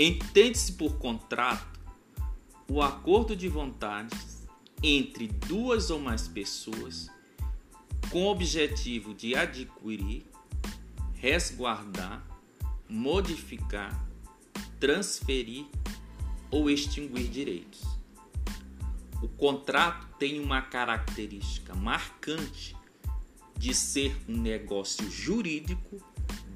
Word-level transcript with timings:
Entende-se 0.00 0.74
por 0.74 0.96
contrato 0.98 1.80
o 2.70 2.80
acordo 2.80 3.34
de 3.34 3.48
vontades 3.48 4.46
entre 4.80 5.26
duas 5.26 5.90
ou 5.90 5.98
mais 5.98 6.28
pessoas 6.28 7.10
com 8.08 8.22
o 8.22 8.30
objetivo 8.30 9.12
de 9.12 9.34
adquirir, 9.34 10.24
resguardar, 11.14 12.24
modificar, 12.88 14.06
transferir 14.78 15.66
ou 16.48 16.70
extinguir 16.70 17.28
direitos. 17.28 17.82
O 19.20 19.26
contrato 19.26 20.06
tem 20.16 20.38
uma 20.38 20.62
característica 20.62 21.74
marcante 21.74 22.76
de 23.56 23.74
ser 23.74 24.16
um 24.28 24.36
negócio 24.36 25.10
jurídico 25.10 26.00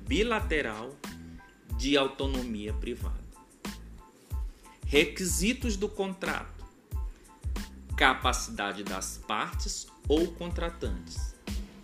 bilateral 0.07 0.97
de 1.77 1.97
autonomia 1.97 2.73
privada. 2.73 3.22
Requisitos 4.93 5.75
do 5.75 5.89
contrato: 5.89 6.67
capacidade 7.97 8.85
das 8.85 9.17
partes 9.27 9.87
ou 10.07 10.33
contratantes, 10.33 11.35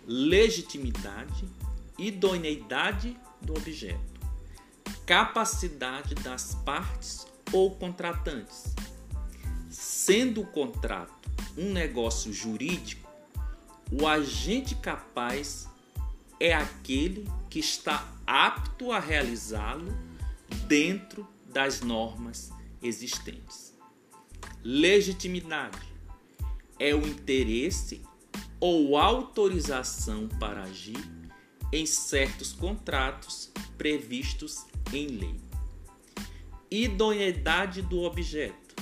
legitimidade, 0.05 1.49
idoneidade 1.97 3.17
do 3.41 3.57
objeto, 3.57 4.21
capacidade 5.07 6.13
das 6.13 6.53
partes 6.63 7.25
ou 7.51 7.71
contratantes. 7.71 8.75
Sendo 9.71 10.41
o 10.41 10.45
contrato 10.45 11.31
um 11.57 11.73
negócio 11.73 12.31
jurídico, 12.31 13.09
o 13.91 14.05
agente 14.05 14.75
capaz 14.75 15.67
é 16.39 16.53
aquele 16.53 17.27
que 17.49 17.57
está 17.57 18.07
apto 18.27 18.91
a 18.91 18.99
realizá-lo 18.99 19.91
dentro 20.67 21.27
das 21.51 21.81
normas 21.81 22.51
existentes. 22.81 23.77
Legitimidade 24.63 25.87
é 26.77 26.93
o 26.93 27.05
interesse 27.05 28.01
ou 28.59 28.97
autorização 28.97 30.27
para 30.39 30.63
agir 30.63 30.99
em 31.71 31.85
certos 31.85 32.51
contratos 32.51 33.51
previstos 33.77 34.65
em 34.91 35.07
lei. 35.07 35.35
Idoneidade 36.69 37.81
do 37.81 38.01
objeto. 38.01 38.75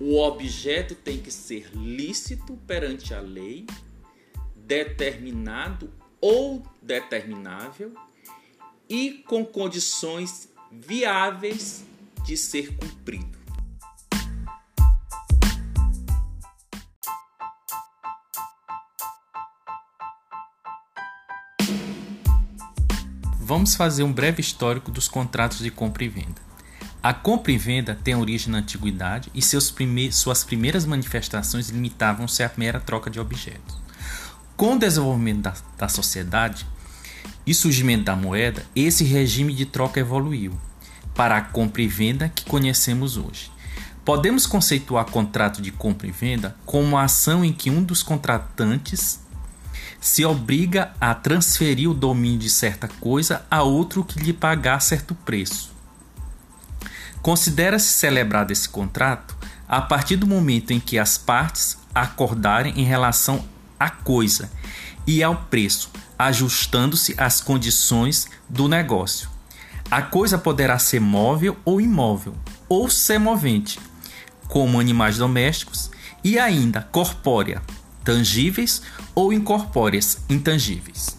O 0.00 0.20
objeto 0.20 0.94
tem 0.94 1.18
que 1.18 1.30
ser 1.30 1.70
lícito 1.74 2.56
perante 2.66 3.12
a 3.12 3.20
lei, 3.20 3.66
determinado 4.54 5.92
ou 6.20 6.62
determinável 6.80 7.92
e 8.88 9.24
com 9.26 9.44
condições 9.44 10.48
viáveis 10.70 11.84
de 12.28 12.36
ser 12.36 12.76
cumprido. 12.76 13.38
Vamos 23.40 23.74
fazer 23.74 24.02
um 24.02 24.12
breve 24.12 24.42
histórico 24.42 24.90
dos 24.90 25.08
contratos 25.08 25.60
de 25.60 25.70
compra 25.70 26.04
e 26.04 26.08
venda. 26.10 26.42
A 27.02 27.14
compra 27.14 27.50
e 27.50 27.56
venda 27.56 27.94
tem 27.94 28.14
origem 28.14 28.52
na 28.52 28.58
antiguidade 28.58 29.30
e 29.34 29.40
prime 29.72 30.12
suas 30.12 30.44
primeiras 30.44 30.84
manifestações 30.84 31.70
limitavam-se 31.70 32.42
à 32.42 32.52
mera 32.58 32.78
troca 32.78 33.08
de 33.08 33.18
objetos. 33.18 33.80
Com 34.54 34.74
o 34.74 34.78
desenvolvimento 34.78 35.40
da, 35.40 35.54
da 35.78 35.88
sociedade 35.88 36.66
e 37.46 37.54
surgimento 37.54 38.04
da 38.04 38.14
moeda, 38.14 38.66
esse 38.76 39.02
regime 39.02 39.54
de 39.54 39.64
troca 39.64 39.98
evoluiu 39.98 40.67
para 41.18 41.36
a 41.36 41.40
compra 41.40 41.82
e 41.82 41.88
venda 41.88 42.28
que 42.32 42.44
conhecemos 42.44 43.16
hoje. 43.16 43.50
Podemos 44.04 44.46
conceituar 44.46 45.04
contrato 45.06 45.60
de 45.60 45.72
compra 45.72 46.06
e 46.06 46.12
venda 46.12 46.54
como 46.64 46.86
uma 46.86 47.02
ação 47.02 47.44
em 47.44 47.52
que 47.52 47.70
um 47.70 47.82
dos 47.82 48.04
contratantes 48.04 49.18
se 50.00 50.24
obriga 50.24 50.92
a 51.00 51.12
transferir 51.16 51.90
o 51.90 51.94
domínio 51.94 52.38
de 52.38 52.48
certa 52.48 52.86
coisa 52.86 53.44
a 53.50 53.64
outro 53.64 54.04
que 54.04 54.20
lhe 54.20 54.32
pagar 54.32 54.78
certo 54.78 55.12
preço. 55.12 55.72
Considera-se 57.20 57.88
celebrado 57.88 58.52
esse 58.52 58.68
contrato 58.68 59.36
a 59.68 59.80
partir 59.80 60.14
do 60.14 60.26
momento 60.26 60.70
em 60.70 60.78
que 60.78 61.00
as 61.00 61.18
partes 61.18 61.78
acordarem 61.92 62.80
em 62.80 62.84
relação 62.84 63.44
à 63.78 63.90
coisa 63.90 64.48
e 65.04 65.20
ao 65.20 65.34
preço, 65.34 65.90
ajustando-se 66.16 67.16
às 67.18 67.40
condições 67.40 68.28
do 68.48 68.68
negócio. 68.68 69.36
A 69.90 70.02
coisa 70.02 70.36
poderá 70.36 70.78
ser 70.78 71.00
móvel 71.00 71.56
ou 71.64 71.80
imóvel, 71.80 72.34
ou 72.68 72.90
semovente, 72.90 73.80
como 74.46 74.78
animais 74.78 75.16
domésticos, 75.16 75.90
e 76.22 76.38
ainda 76.38 76.82
corpórea, 76.82 77.62
tangíveis 78.04 78.82
ou 79.14 79.32
incorpóreas, 79.32 80.18
intangíveis. 80.28 81.16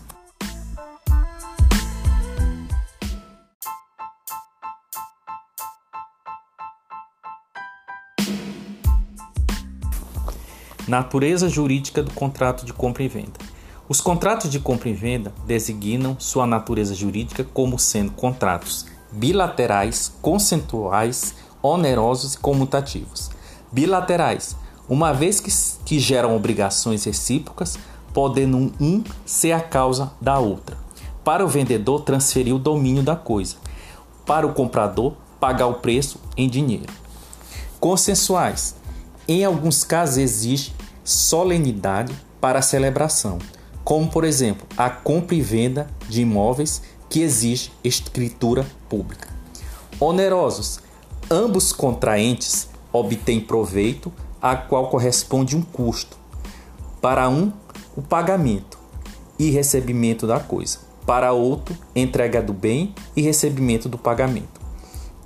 Natureza 10.88 11.50
jurídica 11.50 12.03
do 12.03 12.12
contrato 12.12 12.68
de 12.68 12.74
compra 12.74 13.02
e 13.02 13.08
venda. 13.08 13.48
Os 13.89 14.00
contratos 14.00 14.51
de 14.51 14.59
compra 14.59 14.88
e 14.88 14.94
venda 14.94 15.33
designam 15.47 16.16
sua 16.19 16.45
natureza 16.45 16.94
jurídica 16.94 17.44
como 17.44 17.79
sendo 17.79 18.11
contratos 18.11 18.85
bilaterais, 19.11 20.13
consensuais, 20.22 21.33
onerosos 21.59 22.35
e 22.35 22.38
comutativos. 22.38 23.31
Bilaterais, 23.72 24.55
uma 24.88 25.11
vez 25.11 25.39
que, 25.39 25.51
que 25.85 25.97
geram 25.97 26.35
obrigações 26.35 27.03
recíprocas, 27.03 27.79
podendo 28.13 28.72
um 28.79 29.03
ser 29.25 29.53
a 29.53 29.59
causa 29.59 30.11
da 30.22 30.38
outra. 30.38 30.78
Para 31.23 31.44
o 31.44 31.47
vendedor, 31.47 32.01
transferir 32.01 32.53
o 32.53 32.59
domínio 32.59 33.01
da 33.01 33.16
coisa. 33.16 33.55
Para 34.23 34.45
o 34.45 34.53
comprador, 34.53 35.13
pagar 35.39 35.66
o 35.66 35.75
preço 35.75 36.19
em 36.38 36.47
dinheiro. 36.47 36.94
Consensuais. 37.79 38.75
Em 39.28 39.44
alguns 39.44 39.83
casos, 39.83 40.17
existe 40.17 40.75
solenidade 41.03 42.13
para 42.39 42.59
a 42.59 42.63
celebração 42.63 43.39
como 43.89 44.07
por 44.07 44.23
exemplo 44.23 44.67
a 44.77 44.88
compra 44.88 45.33
e 45.33 45.41
venda 45.41 45.88
de 46.07 46.22
imóveis 46.22 46.83
que 47.09 47.23
exige 47.23 47.72
escritura 47.83 48.63
pública. 48.88 49.27
Onerosos: 50.00 50.79
ambos 51.27 51.73
contraentes 51.73 52.69
obtêm 52.94 53.41
proveito 53.41 54.13
a 54.39 54.55
qual 54.55 54.89
corresponde 54.89 55.57
um 55.57 55.63
custo. 55.63 56.19
Para 57.01 57.28
um, 57.29 57.51
o 57.97 58.01
pagamento 58.03 58.78
e 59.39 59.49
recebimento 59.49 60.28
da 60.28 60.39
coisa. 60.39 60.78
Para 61.03 61.31
outro, 61.31 61.75
entrega 61.95 62.44
do 62.44 62.53
bem 62.53 62.94
e 63.16 63.23
recebimento 63.23 63.89
do 63.89 63.97
pagamento. 63.97 64.61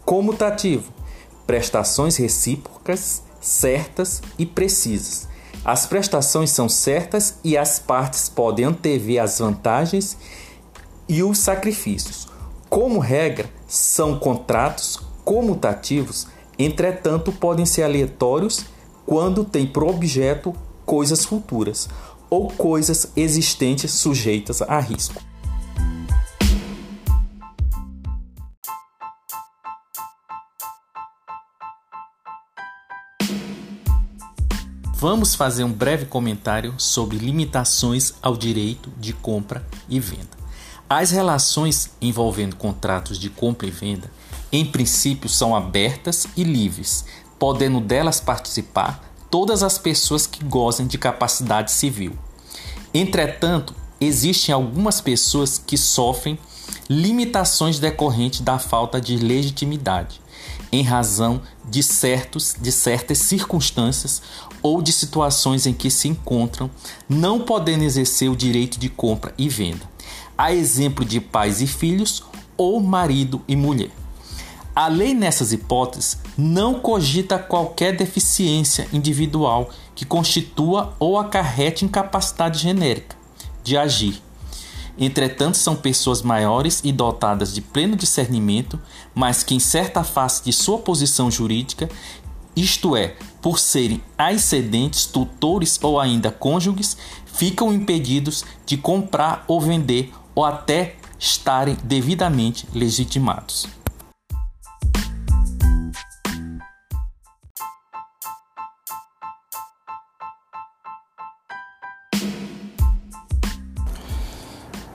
Comutativo: 0.06 0.90
prestações 1.46 2.16
recíprocas 2.16 3.24
certas 3.42 4.22
e 4.40 4.46
precisas 4.46 5.33
as 5.66 5.86
prestações 5.86 6.50
são 6.50 6.68
certas 6.68 7.40
e 7.44 7.58
as 7.58 7.80
partes 7.80 8.28
podem 8.28 8.66
antever 8.66 9.22
as 9.22 9.40
vantagens 9.40 10.18
e 11.08 11.24
os 11.24 11.38
sacrifícios. 11.38 12.28
Como 12.70 13.00
regra, 13.00 13.50
são 13.68 14.20
contratos 14.20 15.00
comutativos, 15.24 16.28
entretanto, 16.60 17.32
podem 17.32 17.66
ser 17.66 17.84
aleatórios 17.84 18.66
quando 19.06 19.46
têm 19.46 19.66
por 19.66 19.84
objeto 19.84 20.54
coisas 20.86 21.24
futuras 21.24 21.88
ou 22.30 22.50
coisas 22.50 23.12
existentes 23.16 23.92
sujeitas 23.92 24.62
a 24.62 24.80
risco. 24.80 25.22
Vamos 35.04 35.36
fazer 35.36 35.66
um 35.66 35.70
breve 35.70 36.06
comentário 36.06 36.76
sobre 36.78 37.18
limitações 37.18 38.14
ao 38.22 38.38
direito 38.38 38.90
de 38.98 39.12
compra 39.12 39.62
e 39.90 40.00
venda. 40.00 40.30
As 40.90 41.12
relações 41.12 41.92
envolvendo 42.02 42.56
contratos 42.56 43.20
de 43.20 43.30
compra 43.30 43.68
e 43.68 43.70
venda, 43.70 44.10
em 44.50 44.66
princípio, 44.66 45.28
são 45.28 45.54
abertas 45.54 46.26
e 46.38 46.46
livres, 46.46 47.04
podendo 47.38 47.82
delas 47.82 48.22
participar 48.22 49.04
todas 49.30 49.62
as 49.62 49.78
pessoas 49.78 50.26
que 50.26 50.42
gozem 50.42 50.88
de 50.88 50.98
capacidade 50.98 51.74
civil. 51.74 52.18
Entretanto, 52.94 53.76
existem 54.00 54.56
algumas 54.56 55.02
pessoas 55.02 55.58
que 55.58 55.78
sofrem 55.78 56.40
limitações 56.90 57.80
decorrentes 57.80 58.42
da 58.42 58.60
falta 58.60 59.00
de 59.00 59.18
legitimidade, 59.18 60.22
em 60.72 60.84
razão 60.84 61.42
de, 61.70 61.82
certos, 61.84 62.56
de 62.60 62.72
certas 62.72 63.20
circunstâncias 63.20 64.22
ou 64.62 64.82
de 64.82 64.92
situações 64.92 65.66
em 65.66 65.74
que 65.74 65.92
se 65.92 66.08
encontram, 66.08 66.70
não 67.08 67.40
podendo 67.40 67.84
exercer 67.84 68.30
o 68.30 68.36
direito 68.36 68.80
de 68.80 68.90
compra 68.90 69.34
e 69.38 69.50
venda, 69.50 69.90
a 70.38 70.54
exemplo 70.54 71.06
de 71.06 71.20
pais 71.20 71.62
e 71.62 71.68
filhos 71.68 72.24
ou 72.58 72.80
marido 72.80 73.42
e 73.48 73.56
mulher. 73.56 73.92
A 74.76 74.88
lei 74.88 75.14
nessas 75.14 75.54
hipóteses 75.54 76.18
não 76.36 76.80
cogita 76.80 77.38
qualquer 77.38 77.96
deficiência 77.96 78.88
individual 78.92 79.70
que 79.94 80.04
constitua 80.04 80.96
ou 81.00 81.20
acarrete 81.20 81.86
incapacidade 81.86 82.60
genérica 82.60 83.16
de 83.64 83.78
agir. 83.78 84.22
Entretanto, 84.98 85.58
são 85.58 85.76
pessoas 85.76 86.22
maiores 86.22 86.82
e 86.84 86.92
dotadas 86.92 87.54
de 87.54 87.62
pleno 87.62 87.96
discernimento, 87.96 88.80
mas 89.14 89.44
que, 89.44 89.56
em 89.56 89.60
certa 89.60 90.04
fase 90.04 90.44
de 90.44 90.54
sua 90.54 90.78
posição 90.78 91.32
jurídica, 91.32 91.90
isto 92.56 92.96
é, 92.96 93.16
por 93.42 93.58
serem 93.58 94.02
ascendentes, 94.18 95.06
tutores 95.06 95.80
ou 95.82 96.00
ainda 96.00 96.32
cônjuges, 96.32 96.96
ficam 97.26 97.74
impedidos 97.74 98.46
de 98.66 98.78
comprar 98.78 99.44
ou 99.48 99.60
vender 99.60 100.12
ou 100.36 100.46
até 100.46 100.96
estarem 101.18 101.78
devidamente 101.84 102.68
legitimados. 102.74 103.68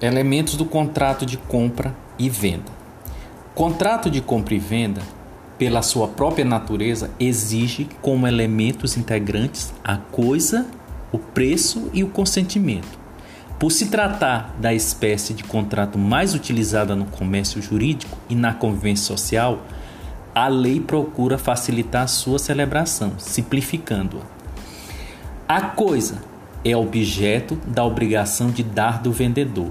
Elementos 0.00 0.54
do 0.54 0.64
contrato 0.64 1.26
de 1.26 1.36
compra 1.36 1.92
e 2.16 2.30
venda. 2.30 2.70
Contrato 3.52 4.08
de 4.08 4.20
compra 4.20 4.54
e 4.54 4.58
venda, 4.58 5.02
pela 5.58 5.82
sua 5.82 6.06
própria 6.06 6.44
natureza, 6.44 7.10
exige 7.18 7.88
como 8.00 8.28
elementos 8.28 8.96
integrantes 8.96 9.74
a 9.82 9.96
coisa, 9.96 10.68
o 11.10 11.18
preço 11.18 11.90
e 11.92 12.04
o 12.04 12.08
consentimento. 12.10 12.96
Por 13.58 13.72
se 13.72 13.86
tratar 13.86 14.54
da 14.60 14.72
espécie 14.72 15.34
de 15.34 15.42
contrato 15.42 15.98
mais 15.98 16.32
utilizada 16.32 16.94
no 16.94 17.06
comércio 17.06 17.60
jurídico 17.60 18.16
e 18.28 18.36
na 18.36 18.54
convivência 18.54 19.04
social, 19.04 19.66
a 20.32 20.46
lei 20.46 20.78
procura 20.78 21.36
facilitar 21.36 22.04
a 22.04 22.06
sua 22.06 22.38
celebração, 22.38 23.14
simplificando-a. 23.18 24.22
A 25.48 25.60
coisa 25.60 26.22
é 26.64 26.76
objeto 26.76 27.56
da 27.66 27.84
obrigação 27.84 28.50
de 28.50 28.62
dar 28.62 29.00
do 29.00 29.12
vendedor. 29.12 29.70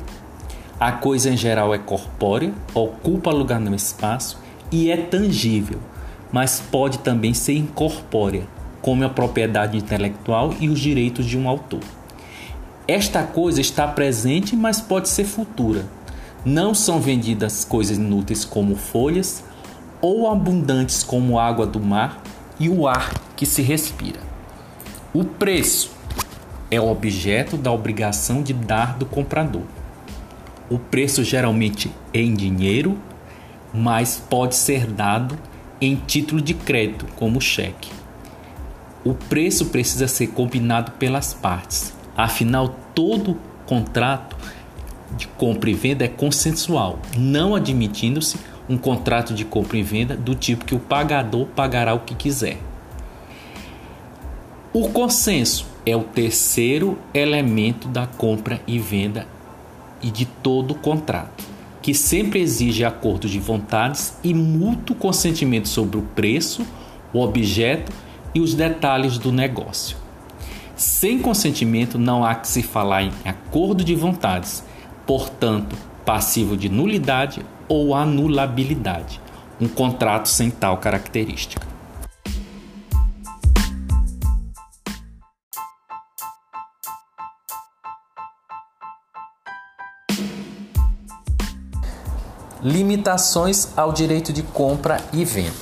A 0.80 0.92
coisa 0.92 1.30
em 1.30 1.38
geral 1.38 1.74
é 1.74 1.78
corpórea, 1.78 2.54
ocupa 2.74 3.32
lugar 3.32 3.60
no 3.60 3.76
espaço 3.76 4.40
e 4.72 4.92
é 4.92 4.98
tangível, 4.98 5.80
mas 6.32 6.62
pode 6.72 7.00
também 7.00 7.34
ser 7.34 7.54
incorpórea, 7.54 8.44
como 8.82 9.04
a 9.04 9.10
propriedade 9.10 9.78
intelectual 9.78 10.54
e 10.60 10.70
os 10.70 10.80
direitos 10.80 11.26
de 11.26 11.38
um 11.38 11.50
autor. 11.50 11.82
Esta 12.88 13.24
coisa 13.24 13.60
está 13.60 13.88
presente, 13.88 14.56
mas 14.56 14.80
pode 14.80 15.10
ser 15.10 15.26
futura. 15.26 15.86
Não 16.46 16.74
são 16.74 17.02
vendidas 17.02 17.66
coisas 17.66 17.98
inúteis 17.98 18.46
como 18.46 18.76
folhas 18.76 19.44
ou 20.00 20.32
abundantes 20.32 21.04
como 21.04 21.40
água 21.40 21.66
do 21.66 21.80
mar 21.80 22.22
e 22.60 22.70
o 22.70 22.88
ar 22.88 23.14
que 23.36 23.46
se 23.46 23.62
respira. 23.62 24.22
O 25.14 25.26
preço 25.26 25.97
é 26.70 26.80
objeto 26.80 27.58
da 27.58 27.72
obrigação 27.72 28.44
de 28.44 28.54
dar 28.54 28.98
do 28.98 29.06
comprador. 29.06 29.64
O 30.70 30.78
preço 30.78 31.24
geralmente 31.24 31.92
é 32.14 32.20
em 32.20 32.34
dinheiro, 32.34 32.98
mas 33.74 34.22
pode 34.30 34.56
ser 34.56 34.86
dado 34.86 35.38
em 35.80 35.96
título 35.96 36.42
de 36.42 36.54
crédito, 36.54 37.06
como 37.16 37.40
cheque. 37.40 37.92
O 39.06 39.14
preço 39.14 39.68
precisa 39.68 40.08
ser 40.08 40.28
combinado 40.28 40.92
pelas 40.94 41.34
partes, 41.34 41.94
afinal, 42.16 42.76
todo 42.94 43.38
contrato 43.66 44.36
de 45.16 45.28
compra 45.28 45.70
e 45.70 45.74
venda 45.74 46.04
é 46.04 46.08
consensual, 46.10 47.00
não 47.16 47.56
admitindo-se 47.56 48.38
um 48.68 48.78
contrato 48.78 49.34
de 49.34 49.46
compra 49.46 49.78
e 49.78 49.84
venda 49.84 50.18
do 50.18 50.36
tipo 50.36 50.66
que 50.66 50.76
o 50.76 50.80
pagador 50.80 51.46
pagará 51.48 51.94
o 51.94 52.02
que 52.02 52.14
quiser. 52.16 52.58
O 54.80 54.90
consenso 54.90 55.66
é 55.88 55.96
o 55.96 56.04
terceiro 56.04 57.00
elemento 57.12 57.88
da 57.88 58.06
compra 58.06 58.62
e 58.68 58.78
venda 58.78 59.26
e 60.04 60.12
de 60.12 60.24
todo 60.28 60.76
contrato, 60.76 61.44
que 61.82 61.96
sempre 61.96 62.40
exige 62.40 62.86
acordo 62.86 63.28
de 63.28 63.40
vontades 63.40 64.20
e 64.24 64.36
mútuo 64.36 64.96
consentimento 64.96 65.68
sobre 65.68 65.98
o 65.98 66.04
preço, 66.04 66.64
o 67.12 67.22
objeto 67.22 67.92
e 68.36 68.40
os 68.40 68.54
detalhes 68.54 69.18
do 69.18 69.32
negócio. 69.32 69.98
Sem 70.76 71.18
consentimento 71.18 71.98
não 71.98 72.24
há 72.24 72.36
que 72.36 72.48
se 72.48 72.62
falar 72.62 73.02
em 73.02 73.12
acordo 73.26 73.84
de 73.84 73.96
vontades, 73.96 74.64
portanto, 75.08 75.76
passivo 76.06 76.56
de 76.56 76.70
nulidade 76.70 77.44
ou 77.68 77.96
anulabilidade, 77.96 79.20
um 79.60 79.68
contrato 79.68 80.30
sem 80.30 80.52
tal 80.52 80.78
característica. 80.78 81.77
Limitações 92.70 93.70
ao 93.78 93.94
direito 93.94 94.34
de 94.34 94.44
compra 94.44 95.02
e 95.14 95.24
venda. 95.24 95.56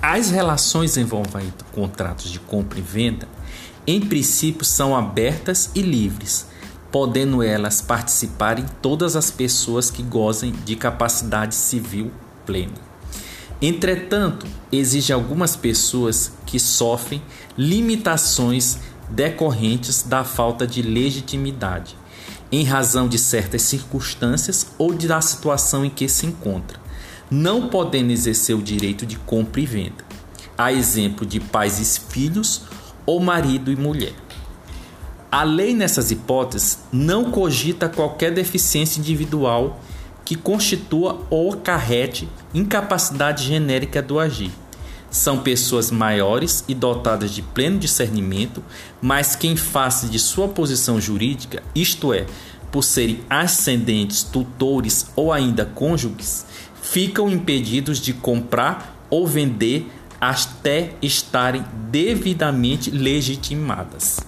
As 0.00 0.30
relações 0.30 0.96
envolvendo 0.96 1.62
contratos 1.74 2.30
de 2.30 2.40
compra 2.40 2.78
e 2.78 2.82
venda, 2.82 3.28
em 3.86 4.00
princípio, 4.00 4.64
são 4.64 4.96
abertas 4.96 5.70
e 5.74 5.82
livres, 5.82 6.46
podendo 6.90 7.42
elas 7.42 7.82
participarem 7.82 8.64
todas 8.80 9.14
as 9.14 9.30
pessoas 9.30 9.90
que 9.90 10.02
gozem 10.02 10.54
de 10.64 10.74
capacidade 10.74 11.54
civil 11.54 12.10
plena. 12.46 12.80
Entretanto, 13.60 14.46
exige 14.72 15.12
algumas 15.12 15.54
pessoas 15.54 16.32
que 16.46 16.58
sofrem 16.58 17.22
limitações 17.58 18.78
decorrentes 19.10 20.02
da 20.02 20.24
falta 20.24 20.66
de 20.66 20.80
legitimidade 20.80 21.94
em 22.50 22.64
razão 22.64 23.08
de 23.08 23.18
certas 23.18 23.62
circunstâncias 23.62 24.68
ou 24.78 24.92
da 24.94 25.20
situação 25.20 25.84
em 25.84 25.90
que 25.90 26.08
se 26.08 26.26
encontra, 26.26 26.78
não 27.30 27.68
podendo 27.68 28.12
exercer 28.12 28.56
o 28.56 28.62
direito 28.62 29.04
de 29.04 29.16
compra 29.16 29.60
e 29.60 29.66
venda, 29.66 30.04
a 30.56 30.72
exemplo 30.72 31.26
de 31.26 31.40
pais 31.40 31.78
e 31.80 32.00
filhos 32.10 32.62
ou 33.04 33.20
marido 33.20 33.70
e 33.70 33.76
mulher. 33.76 34.14
A 35.30 35.42
lei 35.42 35.74
nessas 35.74 36.10
hipóteses 36.10 36.78
não 36.92 37.30
cogita 37.30 37.88
qualquer 37.88 38.32
deficiência 38.32 39.00
individual 39.00 39.80
que 40.24 40.34
constitua 40.34 41.20
ou 41.28 41.52
acarrete 41.52 42.28
incapacidade 42.54 43.44
genérica 43.44 44.00
do 44.00 44.18
agir. 44.18 44.50
São 45.10 45.38
pessoas 45.38 45.90
maiores 45.90 46.64
e 46.68 46.74
dotadas 46.74 47.30
de 47.30 47.42
pleno 47.42 47.78
discernimento, 47.78 48.62
mas 49.00 49.36
que, 49.36 49.46
em 49.46 49.56
face 49.56 50.08
de 50.08 50.18
sua 50.18 50.48
posição 50.48 51.00
jurídica, 51.00 51.62
isto 51.74 52.12
é, 52.12 52.26
por 52.72 52.82
serem 52.82 53.20
ascendentes, 53.30 54.22
tutores 54.22 55.06
ou 55.14 55.32
ainda 55.32 55.64
cônjuges, 55.64 56.44
ficam 56.82 57.30
impedidos 57.30 58.00
de 58.00 58.12
comprar 58.12 59.06
ou 59.08 59.26
vender 59.26 59.90
até 60.20 60.94
estarem 61.00 61.64
devidamente 61.90 62.90
legitimadas. 62.90 64.25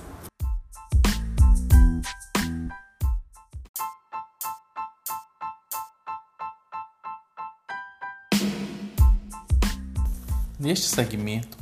Neste 10.60 10.88
segmento, 10.88 11.56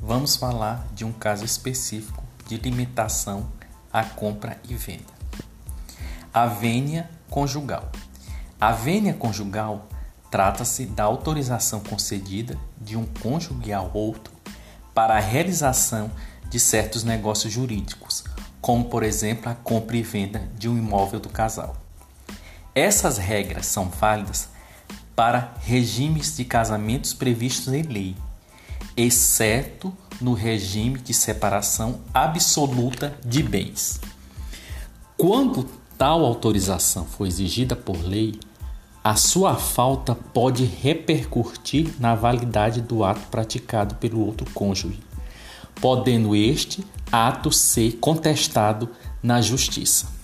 vamos 0.00 0.36
falar 0.36 0.86
de 0.94 1.04
um 1.04 1.10
caso 1.10 1.44
específico 1.44 2.22
de 2.46 2.56
limitação 2.56 3.50
à 3.92 4.04
compra 4.04 4.56
e 4.68 4.74
venda. 4.76 5.12
A 6.32 6.46
vênia 6.46 7.10
conjugal. 7.28 7.90
A 8.60 8.70
vênia 8.70 9.12
conjugal 9.12 9.88
trata-se 10.30 10.86
da 10.86 11.02
autorização 11.02 11.80
concedida 11.80 12.56
de 12.80 12.96
um 12.96 13.04
cônjuge 13.04 13.72
ao 13.72 13.90
outro 13.92 14.32
para 14.94 15.16
a 15.16 15.20
realização 15.20 16.08
de 16.48 16.60
certos 16.60 17.02
negócios 17.02 17.52
jurídicos, 17.52 18.22
como 18.60 18.84
por 18.84 19.02
exemplo 19.02 19.50
a 19.50 19.56
compra 19.56 19.96
e 19.96 20.04
venda 20.04 20.48
de 20.56 20.68
um 20.68 20.78
imóvel 20.78 21.18
do 21.18 21.28
casal. 21.28 21.76
Essas 22.72 23.18
regras 23.18 23.66
são 23.66 23.88
válidas 23.88 24.50
para 25.16 25.52
regimes 25.62 26.36
de 26.36 26.44
casamentos 26.44 27.12
previstos 27.12 27.72
em 27.72 27.82
lei 27.82 28.14
exceto 28.96 29.92
no 30.20 30.32
regime 30.32 30.98
de 30.98 31.12
separação 31.12 32.00
absoluta 32.14 33.14
de 33.24 33.42
bens. 33.42 34.00
Quando 35.16 35.68
tal 35.98 36.24
autorização 36.24 37.04
for 37.04 37.26
exigida 37.26 37.76
por 37.76 37.96
lei, 38.02 38.38
a 39.04 39.14
sua 39.14 39.54
falta 39.54 40.14
pode 40.14 40.64
repercutir 40.64 41.94
na 42.00 42.14
validade 42.14 42.80
do 42.80 43.04
ato 43.04 43.28
praticado 43.30 43.94
pelo 43.96 44.20
outro 44.24 44.50
cônjuge, 44.52 45.00
podendo 45.80 46.34
este 46.34 46.84
ato 47.12 47.52
ser 47.52 47.98
contestado 47.98 48.88
na 49.22 49.40
justiça. 49.40 50.15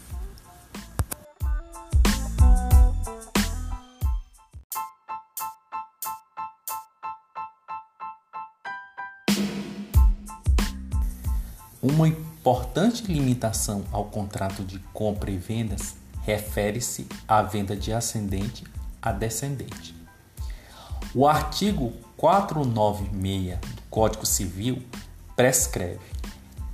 Importante 11.83 13.11
limitação 13.11 13.85
ao 13.91 14.05
contrato 14.05 14.62
de 14.62 14.79
compra 14.93 15.31
e 15.31 15.37
vendas 15.37 15.97
refere-se 16.23 17.07
à 17.27 17.43
venda 17.43 17.77
de 17.77 17.93
ascendente 17.93 18.65
a 19.01 19.11
descendente. 19.11 19.95
O 21.15 21.27
artigo 21.27 21.93
496 22.17 23.59
do 23.59 23.83
Código 23.91 24.25
Civil 24.25 24.83
prescreve: 25.37 26.01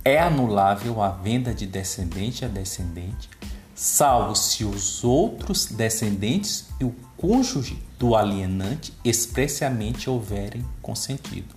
é 0.05 0.19
anulável 0.19 1.01
a 1.01 1.09
venda 1.09 1.53
de 1.53 1.65
descendente 1.65 2.45
a 2.45 2.47
descendente, 2.47 3.29
salvo 3.75 4.35
se 4.35 4.63
os 4.63 5.03
outros 5.03 5.65
descendentes 5.65 6.67
e 6.79 6.83
o 6.83 6.95
cônjuge 7.17 7.81
do 7.97 8.15
alienante 8.15 8.93
expressamente 9.03 10.09
houverem 10.09 10.65
consentido. 10.81 11.55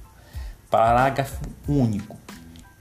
Parágrafo 0.70 1.40
único. 1.68 2.21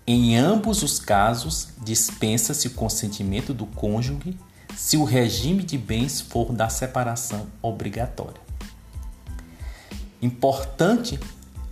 Em 0.06 0.36
ambos 0.36 0.82
os 0.82 1.00
casos, 1.00 1.70
dispensa-se 1.84 2.68
o 2.68 2.72
consentimento 2.72 3.54
do 3.54 3.66
cônjuge 3.66 4.38
se 4.76 4.98
o 4.98 5.04
regime 5.04 5.64
de 5.64 5.78
bens 5.78 6.22
for 6.22 6.52
da 6.52 6.70
separação 6.70 7.48
obrigatória. 7.62 8.42
Importante 10.22 11.20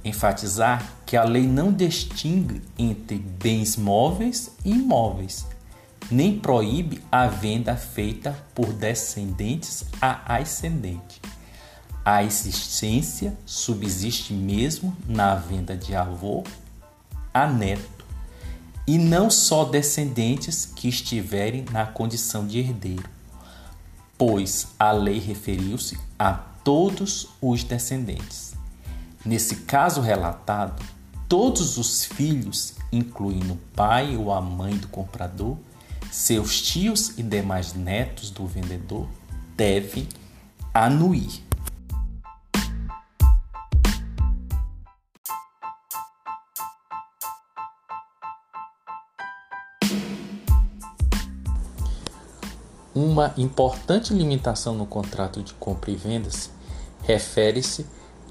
enfatizar 0.03 0.93
que 1.05 1.17
a 1.17 1.23
lei 1.23 1.47
não 1.47 1.71
distingue 1.73 2.61
entre 2.77 3.17
bens 3.17 3.75
móveis 3.75 4.51
e 4.63 4.71
imóveis, 4.71 5.45
nem 6.09 6.39
proíbe 6.39 7.03
a 7.11 7.27
venda 7.27 7.75
feita 7.75 8.35
por 8.55 8.73
descendentes 8.73 9.85
a 10.01 10.35
ascendente. 10.35 11.21
A 12.03 12.23
existência 12.23 13.37
subsiste 13.45 14.33
mesmo 14.33 14.95
na 15.07 15.35
venda 15.35 15.75
de 15.75 15.95
avô 15.95 16.43
a 17.33 17.45
neto, 17.45 17.98
e 18.89 18.97
não 18.97 19.29
só 19.29 19.65
descendentes 19.65 20.65
que 20.65 20.89
estiverem 20.89 21.63
na 21.71 21.85
condição 21.85 22.47
de 22.47 22.57
herdeiro, 22.57 23.07
pois 24.17 24.69
a 24.79 24.91
lei 24.91 25.19
referiu-se 25.19 25.95
a 26.17 26.33
todos 26.33 27.27
os 27.39 27.63
descendentes. 27.63 28.55
Nesse 29.23 29.57
caso 29.57 30.01
relatado, 30.01 30.83
todos 31.27 31.77
os 31.77 32.03
filhos, 32.03 32.73
incluindo 32.91 33.53
o 33.53 33.59
pai 33.75 34.17
ou 34.17 34.33
a 34.33 34.41
mãe 34.41 34.75
do 34.75 34.87
comprador, 34.87 35.55
seus 36.11 36.59
tios 36.59 37.15
e 37.15 37.21
demais 37.21 37.75
netos 37.75 38.31
do 38.31 38.47
vendedor, 38.47 39.07
devem 39.55 40.09
anuir. 40.73 41.43
Uma 53.01 53.33
importante 53.37 54.13
limitação 54.13 54.75
no 54.75 54.85
contrato 54.85 55.41
de 55.41 55.53
compra 55.53 55.89
e 55.89 55.95
vendas 55.95 56.51
refere-se 57.03 57.85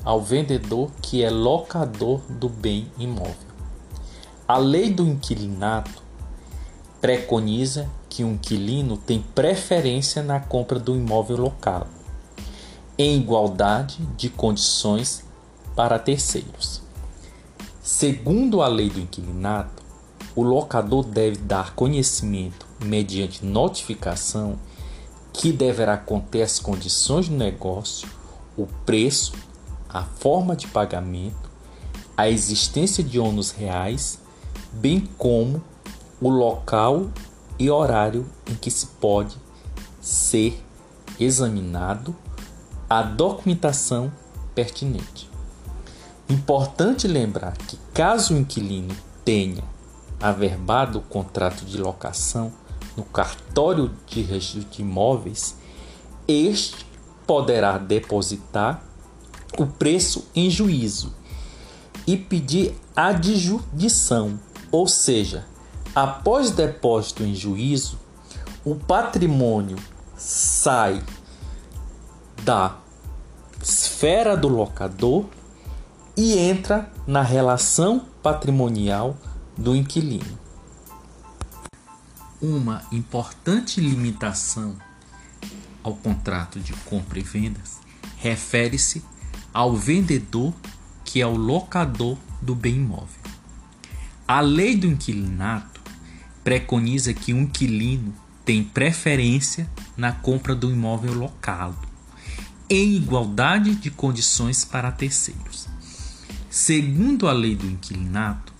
ao 0.04 0.20
vendedor 0.20 0.90
que 1.00 1.24
é 1.24 1.30
locador 1.30 2.20
do 2.28 2.50
bem 2.50 2.92
imóvel. 2.98 3.48
A 4.46 4.58
lei 4.58 4.92
do 4.92 5.06
inquilinato 5.06 6.02
preconiza 7.00 7.88
que 8.10 8.22
o 8.22 8.32
inquilino 8.32 8.98
tem 8.98 9.22
preferência 9.34 10.22
na 10.22 10.38
compra 10.38 10.78
do 10.78 10.94
imóvel 10.94 11.38
local, 11.38 11.86
em 12.98 13.16
igualdade 13.16 14.04
de 14.18 14.28
condições 14.28 15.24
para 15.74 15.98
terceiros. 15.98 16.82
Segundo 17.82 18.60
a 18.60 18.68
lei 18.68 18.90
do 18.90 19.00
inquilinato, 19.00 19.82
o 20.36 20.42
locador 20.42 21.04
deve 21.04 21.38
dar 21.38 21.74
conhecimento 21.74 22.67
mediante 22.84 23.44
notificação, 23.44 24.58
que 25.32 25.52
deverá 25.52 25.96
conter 25.96 26.42
as 26.42 26.58
condições 26.58 27.28
do 27.28 27.36
negócio, 27.36 28.08
o 28.56 28.66
preço, 28.84 29.32
a 29.88 30.02
forma 30.02 30.56
de 30.56 30.66
pagamento, 30.66 31.48
a 32.16 32.28
existência 32.28 33.02
de 33.04 33.18
ônus 33.18 33.50
reais, 33.50 34.18
bem 34.72 35.08
como 35.16 35.62
o 36.20 36.28
local 36.28 37.08
e 37.58 37.70
horário 37.70 38.26
em 38.50 38.54
que 38.54 38.70
se 38.70 38.86
pode 38.86 39.36
ser 40.00 40.62
examinado 41.18 42.14
a 42.88 43.02
documentação 43.02 44.10
pertinente. 44.54 45.30
Importante 46.28 47.06
lembrar 47.06 47.56
que, 47.56 47.78
caso 47.94 48.34
o 48.34 48.38
inquilino 48.38 48.94
tenha 49.24 49.62
averbado 50.20 50.98
o 50.98 51.02
contrato 51.02 51.64
de 51.64 51.78
locação, 51.78 52.52
no 52.98 53.04
cartório 53.04 53.92
de 54.06 54.22
registro 54.22 54.68
de 54.68 54.82
imóveis, 54.82 55.56
este 56.26 56.84
poderá 57.24 57.78
depositar 57.78 58.82
o 59.56 59.66
preço 59.66 60.26
em 60.34 60.50
juízo 60.50 61.14
e 62.06 62.16
pedir 62.16 62.76
adjudição, 62.96 64.38
ou 64.72 64.88
seja, 64.88 65.46
após 65.94 66.50
depósito 66.50 67.22
em 67.22 67.34
juízo, 67.34 67.98
o 68.64 68.74
patrimônio 68.74 69.76
sai 70.16 71.00
da 72.42 72.78
esfera 73.62 74.36
do 74.36 74.48
locador 74.48 75.26
e 76.16 76.36
entra 76.36 76.90
na 77.06 77.22
relação 77.22 78.02
patrimonial 78.22 79.16
do 79.56 79.76
inquilino. 79.76 80.47
Uma 82.40 82.86
importante 82.92 83.80
limitação 83.80 84.76
ao 85.82 85.96
contrato 85.96 86.60
de 86.60 86.72
compra 86.84 87.18
e 87.18 87.22
vendas 87.22 87.80
refere-se 88.16 89.04
ao 89.52 89.76
vendedor 89.76 90.54
que 91.04 91.20
é 91.20 91.26
o 91.26 91.34
locador 91.34 92.16
do 92.40 92.54
bem 92.54 92.76
imóvel. 92.76 93.20
A 94.26 94.40
lei 94.40 94.76
do 94.76 94.86
inquilinato 94.86 95.80
preconiza 96.44 97.12
que 97.12 97.32
o 97.32 97.38
inquilino 97.38 98.14
tem 98.44 98.62
preferência 98.62 99.68
na 99.96 100.12
compra 100.12 100.54
do 100.54 100.70
imóvel 100.70 101.14
locado, 101.14 101.88
em 102.70 102.94
igualdade 102.94 103.74
de 103.74 103.90
condições 103.90 104.64
para 104.64 104.92
terceiros. 104.92 105.66
Segundo 106.48 107.26
a 107.26 107.32
lei 107.32 107.56
do 107.56 107.66
inquilinato, 107.66 108.52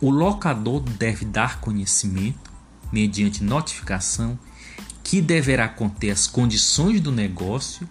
o 0.00 0.08
locador 0.08 0.80
deve 0.80 1.26
dar 1.26 1.60
conhecimento 1.60 2.53
mediante 2.94 3.42
notificação, 3.42 4.38
que 5.02 5.20
deverá 5.20 5.68
conter 5.68 6.12
as 6.12 6.28
condições 6.28 7.00
do 7.00 7.10
negócio, 7.10 7.88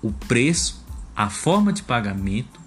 o 0.00 0.12
preço, 0.12 0.84
a 1.16 1.28
forma 1.28 1.72
de 1.72 1.82
pagamento, 1.82 2.60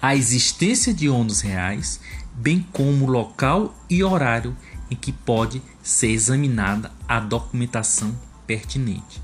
a 0.00 0.16
existência 0.16 0.94
de 0.94 1.06
ônus 1.06 1.42
reais, 1.42 2.00
bem 2.34 2.66
como 2.72 3.04
o 3.04 3.10
local 3.10 3.76
e 3.90 4.02
horário 4.02 4.56
em 4.90 4.96
que 4.96 5.12
pode 5.12 5.60
ser 5.82 6.08
examinada 6.08 6.90
a 7.06 7.20
documentação 7.20 8.18
pertinente. 8.46 9.20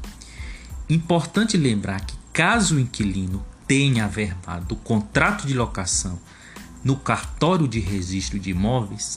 Importante 0.90 1.57
lembrar 1.57 2.04
que, 2.04 2.14
caso 2.33 2.76
o 2.76 2.81
inquilino 2.81 3.43
tenha 3.66 4.04
averbado 4.04 4.75
o 4.75 4.78
contrato 4.78 5.47
de 5.47 5.54
locação 5.54 6.21
no 6.85 6.97
cartório 6.97 7.66
de 7.66 7.81
registro 7.81 8.38
de 8.38 8.50
imóveis, 8.50 9.16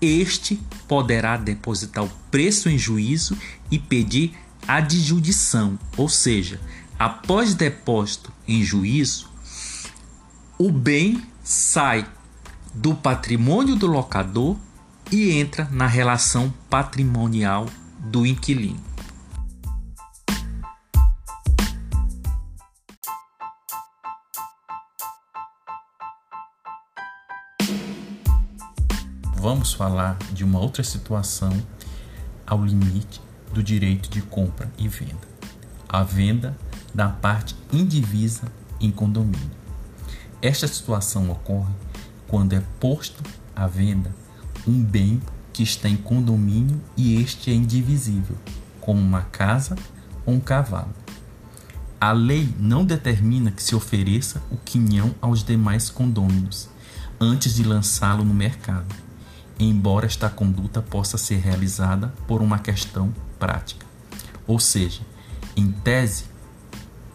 este 0.00 0.60
poderá 0.86 1.36
depositar 1.36 2.04
o 2.04 2.10
preço 2.30 2.68
em 2.68 2.78
juízo 2.78 3.36
e 3.70 3.78
pedir 3.78 4.34
adjudição, 4.66 5.78
ou 5.96 6.08
seja, 6.08 6.60
após 6.98 7.54
depósito 7.54 8.32
em 8.46 8.62
juízo, 8.62 9.28
o 10.58 10.70
bem 10.70 11.22
sai 11.42 12.06
do 12.74 12.94
patrimônio 12.94 13.76
do 13.76 13.86
locador 13.86 14.56
e 15.10 15.30
entra 15.30 15.68
na 15.70 15.86
relação 15.86 16.52
patrimonial 16.68 17.66
do 17.98 18.26
inquilino. 18.26 18.87
Vamos 29.38 29.72
falar 29.72 30.18
de 30.32 30.42
uma 30.42 30.58
outra 30.58 30.82
situação 30.82 31.56
ao 32.44 32.64
limite 32.64 33.20
do 33.54 33.62
direito 33.62 34.10
de 34.10 34.20
compra 34.20 34.70
e 34.76 34.88
venda. 34.88 35.28
A 35.88 36.02
venda 36.02 36.58
da 36.92 37.08
parte 37.08 37.54
indivisa 37.72 38.50
em 38.80 38.90
condomínio. 38.90 39.50
Esta 40.42 40.66
situação 40.66 41.30
ocorre 41.30 41.72
quando 42.26 42.52
é 42.52 42.62
posto 42.80 43.22
à 43.54 43.66
venda 43.68 44.12
um 44.66 44.82
bem 44.82 45.22
que 45.52 45.62
está 45.62 45.88
em 45.88 45.96
condomínio 45.96 46.80
e 46.96 47.20
este 47.22 47.50
é 47.50 47.54
indivisível, 47.54 48.36
como 48.80 49.00
uma 49.00 49.22
casa 49.22 49.76
ou 50.26 50.34
um 50.34 50.40
cavalo. 50.40 50.92
A 52.00 52.10
lei 52.10 52.52
não 52.58 52.84
determina 52.84 53.52
que 53.52 53.62
se 53.62 53.74
ofereça 53.74 54.42
o 54.50 54.56
quinhão 54.56 55.14
aos 55.20 55.44
demais 55.44 55.90
condôminos 55.90 56.68
antes 57.20 57.54
de 57.54 57.62
lançá-lo 57.62 58.24
no 58.24 58.34
mercado 58.34 59.07
embora 59.58 60.06
esta 60.06 60.28
conduta 60.28 60.80
possa 60.80 61.18
ser 61.18 61.38
realizada 61.38 62.12
por 62.26 62.40
uma 62.40 62.58
questão 62.58 63.12
prática. 63.38 63.86
Ou 64.46 64.58
seja, 64.58 65.02
em 65.56 65.70
tese, 65.70 66.24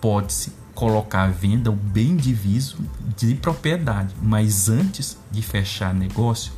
pode-se 0.02 0.52
colocar 0.76 1.24
à 1.24 1.30
venda 1.30 1.72
o 1.72 1.76
bem 1.76 2.16
diviso 2.16 2.78
de 3.16 3.36
propriedade, 3.36 4.14
mas 4.22 4.70
antes 4.70 5.18
de 5.32 5.42
fechar 5.42 5.94
negócio, 5.94 6.52